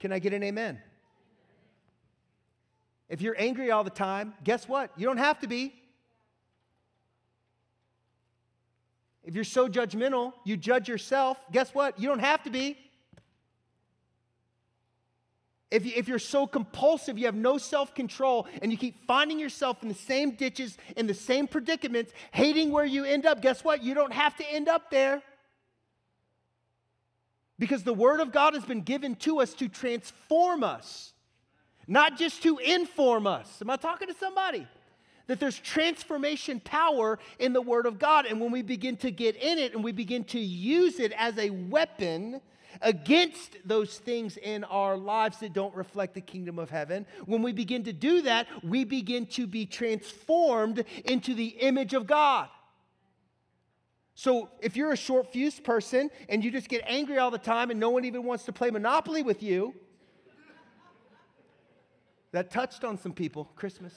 Can 0.00 0.12
I 0.12 0.18
get 0.18 0.34
an 0.34 0.42
amen? 0.42 0.78
If 3.08 3.22
you're 3.22 3.34
angry 3.38 3.70
all 3.70 3.84
the 3.84 3.90
time, 3.90 4.34
guess 4.44 4.68
what? 4.68 4.90
You 4.98 5.06
don't 5.06 5.16
have 5.16 5.40
to 5.40 5.46
be. 5.46 5.72
If 9.24 9.34
you're 9.34 9.44
so 9.44 9.66
judgmental, 9.66 10.34
you 10.44 10.58
judge 10.58 10.90
yourself, 10.90 11.38
guess 11.52 11.74
what? 11.74 11.98
You 11.98 12.08
don't 12.08 12.18
have 12.18 12.42
to 12.42 12.50
be. 12.50 12.76
If, 15.70 15.84
you, 15.84 15.92
if 15.94 16.08
you're 16.08 16.18
so 16.18 16.46
compulsive, 16.46 17.18
you 17.18 17.26
have 17.26 17.34
no 17.34 17.58
self 17.58 17.94
control, 17.94 18.46
and 18.62 18.72
you 18.72 18.78
keep 18.78 19.06
finding 19.06 19.38
yourself 19.38 19.82
in 19.82 19.88
the 19.88 19.94
same 19.94 20.32
ditches, 20.32 20.78
in 20.96 21.06
the 21.06 21.14
same 21.14 21.46
predicaments, 21.46 22.12
hating 22.32 22.70
where 22.72 22.86
you 22.86 23.04
end 23.04 23.26
up, 23.26 23.42
guess 23.42 23.62
what? 23.62 23.82
You 23.82 23.94
don't 23.94 24.12
have 24.12 24.34
to 24.36 24.50
end 24.50 24.68
up 24.68 24.90
there. 24.90 25.22
Because 27.58 27.82
the 27.82 27.92
Word 27.92 28.20
of 28.20 28.32
God 28.32 28.54
has 28.54 28.64
been 28.64 28.82
given 28.82 29.16
to 29.16 29.40
us 29.40 29.52
to 29.54 29.68
transform 29.68 30.62
us, 30.62 31.12
not 31.86 32.16
just 32.16 32.42
to 32.44 32.58
inform 32.58 33.26
us. 33.26 33.60
Am 33.60 33.68
I 33.68 33.76
talking 33.76 34.08
to 34.08 34.14
somebody? 34.14 34.66
that 35.28 35.38
there's 35.38 35.58
transformation 35.58 36.58
power 36.58 37.18
in 37.38 37.52
the 37.52 37.60
Word 37.60 37.84
of 37.84 37.98
God. 37.98 38.24
And 38.26 38.40
when 38.40 38.50
we 38.50 38.62
begin 38.62 38.96
to 38.98 39.10
get 39.10 39.36
in 39.36 39.58
it 39.58 39.74
and 39.74 39.84
we 39.84 39.92
begin 39.92 40.24
to 40.24 40.40
use 40.40 40.98
it 40.98 41.12
as 41.12 41.36
a 41.38 41.50
weapon 41.50 42.40
against 42.82 43.56
those 43.64 43.98
things 43.98 44.36
in 44.36 44.64
our 44.64 44.96
lives 44.96 45.38
that 45.38 45.52
don't 45.52 45.74
reflect 45.74 46.14
the 46.14 46.20
kingdom 46.20 46.58
of 46.58 46.70
heaven, 46.70 47.06
when 47.26 47.42
we 47.42 47.52
begin 47.52 47.84
to 47.84 47.92
do 47.92 48.22
that, 48.22 48.46
we 48.62 48.84
begin 48.84 49.26
to 49.26 49.46
be 49.46 49.66
transformed 49.66 50.84
into 51.04 51.34
the 51.34 51.48
image 51.48 51.94
of 51.94 52.06
God. 52.06 52.48
So 54.14 54.50
if 54.60 54.76
you're 54.76 54.92
a 54.92 54.96
short 54.96 55.32
fuse 55.32 55.60
person 55.60 56.10
and 56.28 56.42
you 56.42 56.50
just 56.50 56.68
get 56.68 56.82
angry 56.86 57.18
all 57.18 57.30
the 57.30 57.38
time 57.38 57.70
and 57.70 57.78
no 57.78 57.90
one 57.90 58.04
even 58.04 58.24
wants 58.24 58.44
to 58.46 58.52
play 58.52 58.70
Monopoly 58.70 59.22
with 59.22 59.42
you, 59.42 59.74
that 62.32 62.50
touched 62.50 62.84
on 62.84 62.98
some 62.98 63.12
people, 63.12 63.44
Christmas. 63.56 63.94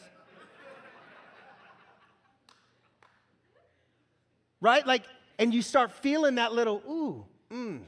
right? 4.61 4.85
Like, 4.85 5.03
and 5.39 5.53
you 5.53 5.61
start 5.61 5.91
feeling 5.91 6.35
that 6.35 6.53
little, 6.53 6.81
ooh, 6.87 7.25
mm, 7.51 7.79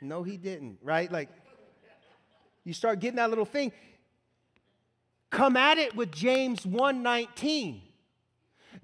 no, 0.00 0.22
he 0.22 0.36
didn't, 0.36 0.78
right? 0.82 1.10
Like, 1.10 1.28
you 2.64 2.72
start 2.72 3.00
getting 3.00 3.16
that 3.16 3.30
little 3.30 3.44
thing. 3.44 3.72
Come 5.30 5.56
at 5.56 5.78
it 5.78 5.94
with 5.94 6.10
James 6.10 6.66
1:19. 6.66 7.82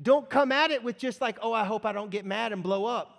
Don't 0.00 0.28
come 0.28 0.52
at 0.52 0.70
it 0.70 0.82
with 0.82 0.98
just 0.98 1.20
like, 1.20 1.38
oh, 1.42 1.52
I 1.52 1.64
hope 1.64 1.86
I 1.86 1.92
don't 1.92 2.10
get 2.10 2.24
mad 2.24 2.52
and 2.52 2.62
blow 2.62 2.84
up. 2.84 3.12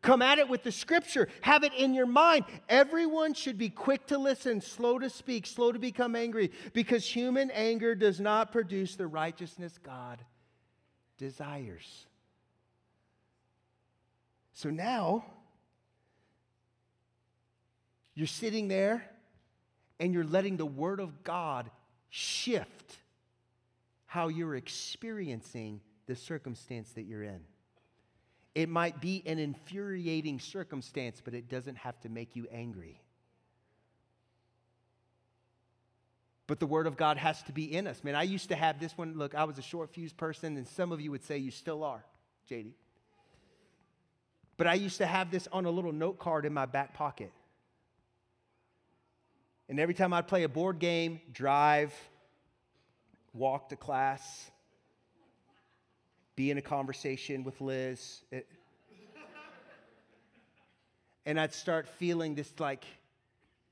Come 0.00 0.22
at 0.22 0.38
it 0.38 0.48
with 0.48 0.62
the 0.62 0.70
scripture. 0.70 1.28
Have 1.40 1.64
it 1.64 1.74
in 1.74 1.92
your 1.92 2.06
mind. 2.06 2.44
Everyone 2.68 3.34
should 3.34 3.58
be 3.58 3.68
quick 3.68 4.06
to 4.06 4.18
listen, 4.18 4.60
slow 4.60 4.98
to 4.98 5.10
speak, 5.10 5.44
slow 5.44 5.72
to 5.72 5.78
become 5.78 6.14
angry, 6.14 6.52
because 6.72 7.04
human 7.04 7.50
anger 7.50 7.96
does 7.96 8.20
not 8.20 8.52
produce 8.52 8.94
the 8.94 9.08
righteousness 9.08 9.78
God 9.82 10.24
desires. 11.16 12.06
So 14.52 14.70
now, 14.70 15.24
you're 18.18 18.26
sitting 18.26 18.66
there 18.66 19.08
and 20.00 20.12
you're 20.12 20.24
letting 20.24 20.56
the 20.56 20.66
Word 20.66 20.98
of 20.98 21.22
God 21.22 21.70
shift 22.10 22.96
how 24.06 24.26
you're 24.26 24.56
experiencing 24.56 25.80
the 26.06 26.16
circumstance 26.16 26.90
that 26.94 27.02
you're 27.02 27.22
in. 27.22 27.38
It 28.56 28.68
might 28.68 29.00
be 29.00 29.22
an 29.24 29.38
infuriating 29.38 30.40
circumstance, 30.40 31.22
but 31.24 31.32
it 31.32 31.48
doesn't 31.48 31.76
have 31.76 32.00
to 32.00 32.08
make 32.08 32.34
you 32.34 32.48
angry. 32.50 33.00
But 36.48 36.58
the 36.58 36.66
Word 36.66 36.88
of 36.88 36.96
God 36.96 37.18
has 37.18 37.40
to 37.44 37.52
be 37.52 37.72
in 37.72 37.86
us. 37.86 38.02
Man, 38.02 38.16
I 38.16 38.24
used 38.24 38.48
to 38.48 38.56
have 38.56 38.80
this 38.80 38.98
one. 38.98 39.16
Look, 39.16 39.36
I 39.36 39.44
was 39.44 39.58
a 39.58 39.62
short 39.62 39.90
fuse 39.90 40.12
person, 40.12 40.56
and 40.56 40.66
some 40.66 40.90
of 40.90 41.00
you 41.00 41.12
would 41.12 41.22
say 41.22 41.38
you 41.38 41.52
still 41.52 41.84
are, 41.84 42.04
JD. 42.50 42.72
But 44.56 44.66
I 44.66 44.74
used 44.74 44.96
to 44.96 45.06
have 45.06 45.30
this 45.30 45.46
on 45.52 45.66
a 45.66 45.70
little 45.70 45.92
note 45.92 46.18
card 46.18 46.44
in 46.46 46.52
my 46.52 46.66
back 46.66 46.94
pocket. 46.94 47.30
And 49.68 49.78
every 49.78 49.94
time 49.94 50.12
I'd 50.12 50.26
play 50.26 50.44
a 50.44 50.48
board 50.48 50.78
game, 50.78 51.20
drive, 51.32 51.92
walk 53.34 53.68
to 53.68 53.76
class, 53.76 54.50
be 56.36 56.50
in 56.50 56.58
a 56.58 56.62
conversation 56.62 57.44
with 57.44 57.60
Liz, 57.60 58.22
it, 58.30 58.46
and 61.26 61.38
I'd 61.38 61.52
start 61.52 61.86
feeling 61.86 62.34
this 62.34 62.50
like, 62.58 62.86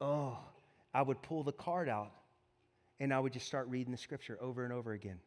oh, 0.00 0.36
I 0.92 1.00
would 1.00 1.22
pull 1.22 1.42
the 1.42 1.52
card 1.52 1.88
out 1.88 2.12
and 3.00 3.14
I 3.14 3.18
would 3.18 3.32
just 3.32 3.46
start 3.46 3.68
reading 3.68 3.92
the 3.92 3.98
scripture 3.98 4.36
over 4.40 4.64
and 4.64 4.72
over 4.72 4.92
again. 4.92 5.18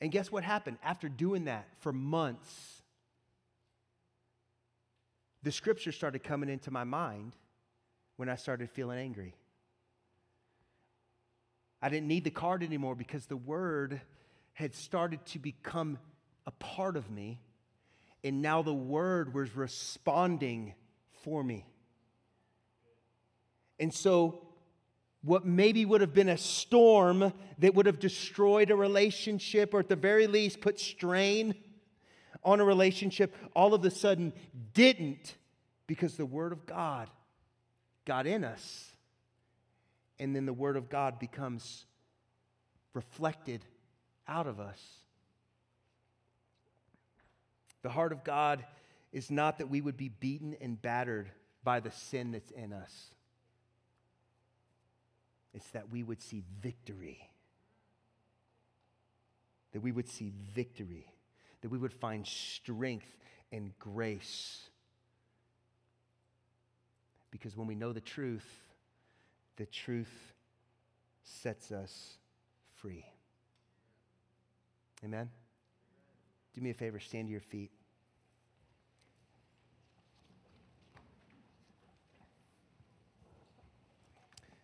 And 0.00 0.10
guess 0.10 0.32
what 0.32 0.42
happened? 0.42 0.78
After 0.82 1.08
doing 1.08 1.44
that 1.44 1.68
for 1.78 1.92
months, 1.92 2.82
the 5.44 5.52
scripture 5.52 5.92
started 5.92 6.24
coming 6.24 6.48
into 6.48 6.72
my 6.72 6.84
mind 6.84 7.32
when 8.18 8.28
I 8.28 8.34
started 8.34 8.68
feeling 8.68 8.98
angry. 8.98 9.32
I 11.80 11.88
didn't 11.88 12.08
need 12.08 12.24
the 12.24 12.30
card 12.30 12.64
anymore 12.64 12.96
because 12.96 13.26
the 13.26 13.36
word 13.36 14.00
had 14.54 14.74
started 14.74 15.24
to 15.26 15.38
become 15.38 15.98
a 16.44 16.50
part 16.50 16.96
of 16.96 17.08
me, 17.12 17.40
and 18.24 18.42
now 18.42 18.62
the 18.62 18.74
word 18.74 19.34
was 19.34 19.54
responding 19.54 20.74
for 21.22 21.44
me. 21.44 21.64
And 23.78 23.94
so, 23.94 24.42
what 25.22 25.46
maybe 25.46 25.84
would 25.84 26.00
have 26.00 26.12
been 26.12 26.28
a 26.28 26.38
storm 26.38 27.32
that 27.58 27.74
would 27.76 27.86
have 27.86 28.00
destroyed 28.00 28.72
a 28.72 28.76
relationship 28.76 29.74
or 29.74 29.78
at 29.78 29.88
the 29.88 29.94
very 29.94 30.26
least 30.26 30.60
put 30.60 30.80
strain 30.80 31.54
on 32.42 32.58
a 32.58 32.64
relationship, 32.64 33.32
all 33.54 33.74
of 33.74 33.84
a 33.84 33.90
sudden 33.92 34.32
didn't 34.74 35.36
because 35.86 36.16
the 36.16 36.26
Word 36.26 36.50
of 36.50 36.66
God 36.66 37.08
got 38.08 38.26
in 38.26 38.42
us. 38.42 38.90
And 40.18 40.34
then 40.34 40.46
the 40.46 40.52
Word 40.52 40.76
of 40.76 40.88
God 40.88 41.18
becomes 41.20 41.84
reflected 42.94 43.64
out 44.26 44.46
of 44.46 44.58
us. 44.58 44.82
The 47.82 47.90
heart 47.90 48.12
of 48.12 48.24
God 48.24 48.64
is 49.12 49.30
not 49.30 49.58
that 49.58 49.68
we 49.68 49.82
would 49.82 49.96
be 49.96 50.08
beaten 50.08 50.56
and 50.60 50.80
battered 50.80 51.30
by 51.62 51.80
the 51.80 51.90
sin 51.90 52.32
that's 52.32 52.50
in 52.50 52.72
us, 52.72 53.10
it's 55.52 55.68
that 55.70 55.90
we 55.90 56.02
would 56.02 56.22
see 56.22 56.42
victory. 56.62 57.28
That 59.72 59.82
we 59.82 59.92
would 59.92 60.08
see 60.08 60.32
victory. 60.54 61.06
That 61.60 61.68
we 61.68 61.78
would 61.78 61.92
find 61.92 62.26
strength 62.26 63.16
and 63.52 63.76
grace 63.78 64.67
because 67.30 67.56
when 67.56 67.66
we 67.66 67.74
know 67.74 67.92
the 67.92 68.00
truth, 68.00 68.46
the 69.56 69.66
truth 69.66 70.32
sets 71.22 71.70
us 71.72 72.16
free. 72.76 73.04
Amen? 75.04 75.28
Do 76.54 76.60
me 76.60 76.70
a 76.70 76.74
favor, 76.74 76.98
stand 76.98 77.28
to 77.28 77.32
your 77.32 77.40
feet. 77.40 77.70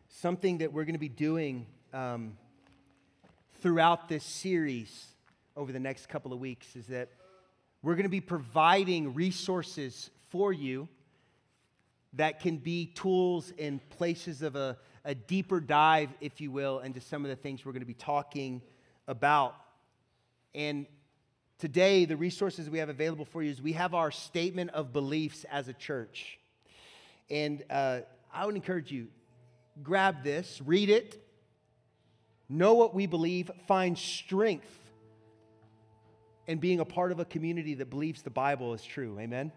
Something 0.09 0.59
that 0.59 0.73
we're 0.73 0.85
going 0.85 0.95
to 0.95 0.99
be 0.99 1.09
doing 1.09 1.67
um, 1.93 2.37
throughout 3.61 4.09
this 4.09 4.25
series 4.25 5.07
over 5.57 5.71
the 5.71 5.79
next 5.79 6.09
couple 6.09 6.33
of 6.33 6.41
weeks 6.41 6.77
is 6.77 6.87
that 6.87 7.11
we're 7.83 7.95
going 7.95 8.05
to 8.05 8.09
be 8.09 8.21
providing 8.21 9.13
resources 9.13 10.11
for 10.31 10.53
you 10.53 10.89
that 12.17 12.41
can 12.41 12.59
be 12.59 12.87
tools 12.87 13.53
in 13.59 13.81
places 13.91 14.43
of 14.43 14.57
a, 14.57 14.77
a 15.05 15.15
deeper 15.15 15.61
dive, 15.61 16.11
if 16.21 16.41
you 16.41 16.51
will, 16.51 16.81
into 16.81 17.01
some 17.01 17.25
of 17.25 17.29
the 17.29 17.37
things 17.37 17.65
we're 17.65 17.73
going 17.73 17.81
to 17.81 17.87
be 17.87 17.95
talking 17.95 18.63
about. 19.09 19.55
And 20.55 20.87
today, 21.59 22.05
the 22.05 22.17
resources 22.17 22.71
we 22.71 22.79
have 22.79 22.89
available 22.89 23.25
for 23.25 23.43
you 23.43 23.51
is 23.51 23.61
we 23.61 23.73
have 23.73 23.95
our 23.95 24.11
statement 24.11 24.71
of 24.71 24.93
beliefs 24.93 25.45
as 25.51 25.69
a 25.69 25.73
church. 25.73 26.39
And 27.31 27.65
uh, 27.69 28.01
I 28.33 28.47
would 28.47 28.55
encourage 28.55 28.93
you, 28.93 29.09
grab 29.83 30.23
this, 30.23 30.61
read 30.65 30.91
it, 30.91 31.21
know 32.49 32.75
what 32.75 32.95
we 32.95 33.07
believe, 33.07 33.51
find 33.67 33.99
strength 33.99 34.71
in 36.47 36.59
being 36.59 36.79
a 36.79 36.85
part 36.85 37.11
of 37.11 37.19
a 37.19 37.25
community 37.25 37.75
that 37.75 37.91
believes 37.91 38.23
the 38.23 38.31
Bible 38.31 38.75
is 38.75 38.85
true. 38.85 39.19
Amen? 39.19 39.51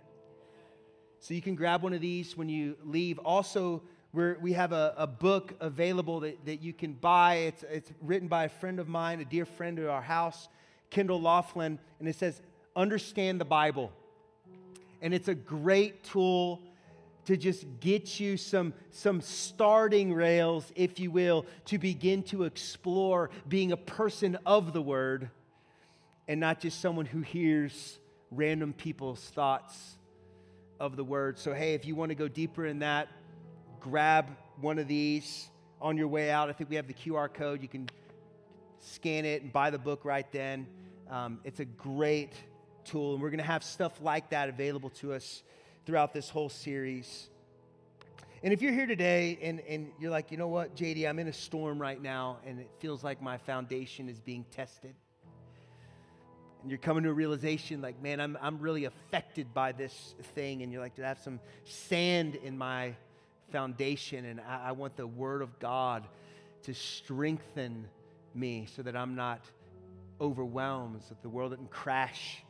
So 1.19 1.33
you 1.33 1.41
can 1.41 1.55
grab 1.55 1.83
one 1.83 1.93
of 1.93 2.01
these 2.01 2.37
when 2.37 2.49
you 2.49 2.75
leave. 2.83 3.17
Also, 3.19 3.81
we're, 4.13 4.37
we 4.39 4.53
have 4.53 4.71
a, 4.71 4.93
a 4.97 5.07
book 5.07 5.53
available 5.59 6.21
that, 6.21 6.45
that 6.45 6.61
you 6.61 6.73
can 6.73 6.93
buy. 6.93 7.35
It's, 7.35 7.63
it's 7.63 7.91
written 8.01 8.27
by 8.27 8.45
a 8.45 8.49
friend 8.49 8.79
of 8.79 8.87
mine, 8.87 9.19
a 9.19 9.25
dear 9.25 9.45
friend 9.45 9.79
of 9.79 9.89
our 9.89 10.01
house, 10.01 10.47
Kendall 10.89 11.21
Laughlin, 11.21 11.79
and 11.99 12.07
it 12.07 12.15
says, 12.15 12.41
Understand 12.75 13.41
the 13.41 13.45
Bible. 13.45 13.91
And 15.01 15.13
it's 15.13 15.27
a 15.27 15.35
great 15.35 16.03
tool 16.03 16.61
to 17.25 17.35
just 17.35 17.65
get 17.81 18.19
you 18.19 18.37
some, 18.37 18.73
some 18.91 19.19
starting 19.19 20.13
rails, 20.13 20.71
if 20.75 20.99
you 20.99 21.11
will, 21.11 21.45
to 21.65 21.77
begin 21.77 22.23
to 22.23 22.43
explore 22.43 23.29
being 23.47 23.71
a 23.71 23.77
person 23.77 24.37
of 24.45 24.71
the 24.71 24.81
Word 24.81 25.29
and 26.27 26.39
not 26.39 26.61
just 26.61 26.79
someone 26.79 27.05
who 27.05 27.21
hears 27.21 27.99
random 28.31 28.73
people's 28.73 29.21
thoughts 29.21 29.96
of 30.79 30.95
the 30.95 31.03
word. 31.03 31.39
So, 31.39 31.53
hey, 31.53 31.73
if 31.73 31.85
you 31.85 31.95
want 31.95 32.09
to 32.09 32.15
go 32.15 32.27
deeper 32.27 32.65
in 32.65 32.79
that, 32.79 33.07
grab 33.79 34.27
one 34.59 34.79
of 34.79 34.87
these 34.87 35.49
on 35.81 35.97
your 35.97 36.07
way 36.07 36.31
out. 36.31 36.49
I 36.49 36.53
think 36.53 36.69
we 36.69 36.75
have 36.75 36.87
the 36.87 36.93
QR 36.93 37.33
code. 37.33 37.61
You 37.61 37.67
can 37.67 37.89
scan 38.79 39.25
it 39.25 39.41
and 39.43 39.51
buy 39.51 39.69
the 39.69 39.77
book 39.79 40.05
right 40.05 40.29
then. 40.31 40.67
Um, 41.09 41.39
it's 41.43 41.59
a 41.59 41.65
great 41.65 42.33
tool, 42.85 43.13
and 43.13 43.21
we're 43.21 43.29
going 43.29 43.39
to 43.39 43.45
have 43.45 43.63
stuff 43.63 44.01
like 44.01 44.29
that 44.29 44.49
available 44.49 44.89
to 45.01 45.13
us 45.13 45.43
throughout 45.85 46.13
this 46.13 46.29
whole 46.29 46.49
series. 46.49 47.29
And 48.43 48.53
if 48.53 48.61
you're 48.61 48.73
here 48.73 48.85
today 48.85 49.39
and, 49.41 49.61
and 49.61 49.91
you're 49.99 50.11
like, 50.11 50.31
you 50.31 50.37
know 50.37 50.47
what, 50.47 50.75
JD, 50.75 51.07
I'm 51.09 51.17
in 51.17 51.27
a 51.27 51.33
storm 51.33 51.81
right 51.81 52.01
now, 52.01 52.37
and 52.45 52.59
it 52.59 52.69
feels 52.79 53.03
like 53.03 53.21
my 53.21 53.37
foundation 53.37 54.09
is 54.09 54.19
being 54.19 54.45
tested 54.51 54.93
and 56.61 56.71
you're 56.71 56.77
coming 56.77 57.03
to 57.03 57.09
a 57.09 57.13
realization 57.13 57.81
like, 57.81 58.01
man, 58.01 58.19
I'm, 58.19 58.37
I'm 58.41 58.59
really 58.59 58.85
affected 58.85 59.53
by 59.53 59.71
this 59.71 60.15
thing. 60.35 60.63
And 60.63 60.71
you're 60.71 60.81
like, 60.81 60.99
I 60.99 61.07
have 61.07 61.19
some 61.19 61.39
sand 61.65 62.35
in 62.35 62.57
my 62.57 62.95
foundation, 63.51 64.25
and 64.25 64.41
I, 64.41 64.69
I 64.69 64.71
want 64.73 64.97
the 64.97 65.07
Word 65.07 65.41
of 65.41 65.59
God 65.59 66.07
to 66.63 66.73
strengthen 66.73 67.87
me 68.33 68.67
so 68.75 68.81
that 68.81 68.95
I'm 68.95 69.15
not 69.15 69.41
overwhelmed, 70.19 71.01
so 71.03 71.09
that 71.09 71.21
the 71.21 71.29
world 71.29 71.51
doesn't 71.51 71.69
crash 71.69 72.43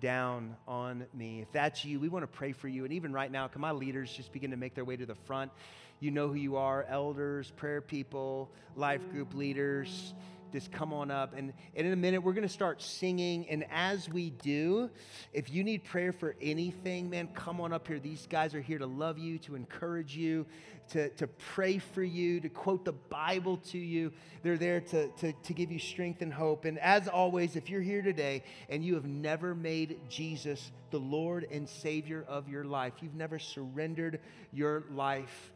down 0.00 0.56
on 0.66 1.06
me. 1.14 1.40
If 1.40 1.52
that's 1.52 1.84
you, 1.84 2.00
we 2.00 2.08
want 2.08 2.24
to 2.24 2.26
pray 2.26 2.52
for 2.52 2.68
you. 2.68 2.84
And 2.84 2.92
even 2.92 3.12
right 3.12 3.30
now, 3.30 3.46
can 3.46 3.60
my 3.60 3.70
leaders 3.70 4.12
just 4.12 4.32
begin 4.32 4.50
to 4.50 4.56
make 4.56 4.74
their 4.74 4.84
way 4.84 4.96
to 4.96 5.06
the 5.06 5.14
front? 5.14 5.52
You 6.00 6.10
know 6.10 6.28
who 6.28 6.34
you 6.34 6.56
are 6.56 6.84
elders, 6.88 7.52
prayer 7.56 7.80
people, 7.80 8.50
life 8.74 9.08
group 9.12 9.34
leaders 9.34 10.14
just 10.52 10.70
come 10.70 10.92
on 10.92 11.10
up. 11.10 11.34
And, 11.36 11.52
and 11.74 11.86
in 11.86 11.92
a 11.92 11.96
minute, 11.96 12.22
we're 12.22 12.34
going 12.34 12.46
to 12.46 12.52
start 12.52 12.82
singing. 12.82 13.48
And 13.48 13.64
as 13.70 14.08
we 14.08 14.30
do, 14.30 14.90
if 15.32 15.50
you 15.50 15.64
need 15.64 15.84
prayer 15.84 16.12
for 16.12 16.36
anything, 16.40 17.08
man, 17.08 17.28
come 17.34 17.60
on 17.60 17.72
up 17.72 17.88
here. 17.88 17.98
These 17.98 18.26
guys 18.28 18.54
are 18.54 18.60
here 18.60 18.78
to 18.78 18.86
love 18.86 19.18
you, 19.18 19.38
to 19.40 19.54
encourage 19.54 20.16
you, 20.16 20.46
to, 20.90 21.08
to 21.10 21.26
pray 21.26 21.78
for 21.78 22.02
you, 22.02 22.40
to 22.40 22.48
quote 22.48 22.84
the 22.84 22.92
Bible 22.92 23.56
to 23.68 23.78
you. 23.78 24.12
They're 24.42 24.58
there 24.58 24.80
to, 24.80 25.08
to, 25.08 25.32
to 25.32 25.52
give 25.54 25.72
you 25.72 25.78
strength 25.78 26.22
and 26.22 26.32
hope. 26.32 26.64
And 26.64 26.78
as 26.78 27.08
always, 27.08 27.56
if 27.56 27.70
you're 27.70 27.80
here 27.80 28.02
today 28.02 28.42
and 28.68 28.84
you 28.84 28.94
have 28.94 29.06
never 29.06 29.54
made 29.54 29.98
Jesus 30.08 30.70
the 30.90 31.00
Lord 31.00 31.46
and 31.50 31.68
Savior 31.68 32.24
of 32.28 32.48
your 32.48 32.64
life, 32.64 32.94
you've 33.00 33.14
never 33.14 33.38
surrendered 33.38 34.20
your 34.52 34.84
life 34.90 35.52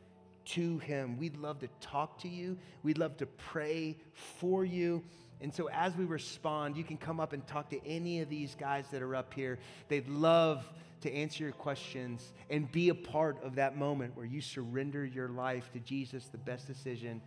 to 0.47 0.79
Him. 0.79 1.19
We'd 1.19 1.37
love 1.37 1.61
to 1.61 1.69
talk 1.81 2.19
to 2.21 2.29
you, 2.29 2.59
we'd 2.83 2.99
love 2.99 3.17
to 3.19 3.27
pray 3.27 3.97
for 4.13 4.65
you. 4.65 5.03
And 5.41 5.55
so, 5.55 5.69
as 5.69 5.95
we 5.97 6.05
respond, 6.05 6.77
you 6.77 6.85
can 6.85 6.97
come 6.97 7.21
up 7.21 7.33
and 7.33 7.47
talk 7.47 7.69
to 7.71 7.87
any 7.87 8.21
of 8.21 8.31
these 8.31 8.55
guys 8.55 8.87
that 8.91 9.03
are 9.03 9.15
up 9.15 9.35
here. 9.35 9.59
They'd 9.89 10.09
love 10.09 10.67
to 11.03 11.13
answer 11.13 11.45
your 11.45 11.53
questions 11.53 12.33
and 12.49 12.71
be 12.73 12.89
a 12.89 12.95
part 12.95 13.43
of 13.45 13.55
that 13.57 13.77
moment 13.77 14.17
where 14.17 14.25
you 14.25 14.41
surrender 14.41 15.05
your 15.05 15.29
life 15.29 15.71
to 15.73 15.79
Jesus, 15.81 16.27
the 16.27 16.39
best 16.39 16.67
decision 16.67 17.21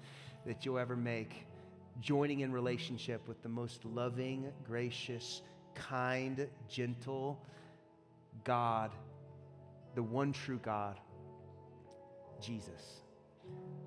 that 0.46 0.66
you'll 0.66 0.80
ever 0.80 0.96
make. 0.96 1.46
Joining 2.02 2.40
in 2.40 2.52
relationship 2.52 3.28
with 3.28 3.42
the 3.44 3.50
most 3.50 3.86
loving, 3.86 4.52
gracious, 4.66 5.42
kind, 5.76 6.48
gentle 6.68 7.40
God, 8.44 8.92
the 9.96 10.04
one 10.04 10.32
true 10.32 10.60
God, 10.64 11.00
Jesus. 12.42 13.02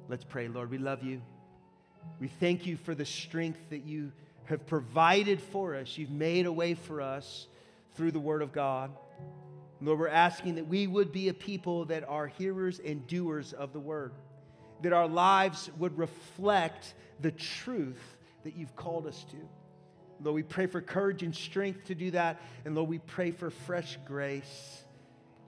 Let's 0.08 0.24
pray, 0.24 0.48
Lord. 0.48 0.70
We 0.70 0.78
love 0.78 1.02
you. 1.02 1.22
We 2.20 2.28
thank 2.28 2.66
you 2.66 2.76
for 2.76 2.94
the 2.94 3.04
strength 3.04 3.60
that 3.70 3.84
you 3.84 4.12
have 4.44 4.66
provided 4.66 5.40
for 5.40 5.76
us. 5.76 5.96
You've 5.96 6.10
made 6.10 6.46
a 6.46 6.52
way 6.52 6.74
for 6.74 7.00
us 7.00 7.46
through 7.94 8.10
the 8.10 8.20
Word 8.20 8.42
of 8.42 8.52
God. 8.52 8.90
Lord, 9.80 9.98
we're 9.98 10.08
asking 10.08 10.56
that 10.56 10.66
we 10.66 10.86
would 10.86 11.12
be 11.12 11.28
a 11.28 11.34
people 11.34 11.86
that 11.86 12.08
are 12.08 12.26
hearers 12.26 12.80
and 12.84 13.06
doers 13.06 13.52
of 13.52 13.72
the 13.72 13.80
Word. 13.80 14.12
that 14.82 14.92
our 14.92 15.08
lives 15.08 15.70
would 15.78 15.96
reflect 15.96 16.94
the 17.20 17.30
truth 17.30 18.02
that 18.44 18.56
you've 18.56 18.76
called 18.76 19.06
us 19.06 19.24
to. 19.30 19.36
Lord, 20.20 20.34
we 20.34 20.42
pray 20.42 20.66
for 20.66 20.80
courage 20.80 21.22
and 21.22 21.34
strength 21.34 21.86
to 21.86 21.94
do 21.94 22.10
that. 22.12 22.40
And 22.64 22.74
Lord, 22.74 22.88
we 22.88 22.98
pray 22.98 23.30
for 23.30 23.50
fresh 23.50 23.98
grace 24.04 24.84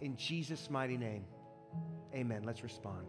in 0.00 0.16
Jesus' 0.16 0.70
mighty 0.70 0.96
name. 0.96 1.24
Amen. 2.14 2.42
Let's 2.44 2.62
respond. 2.62 3.06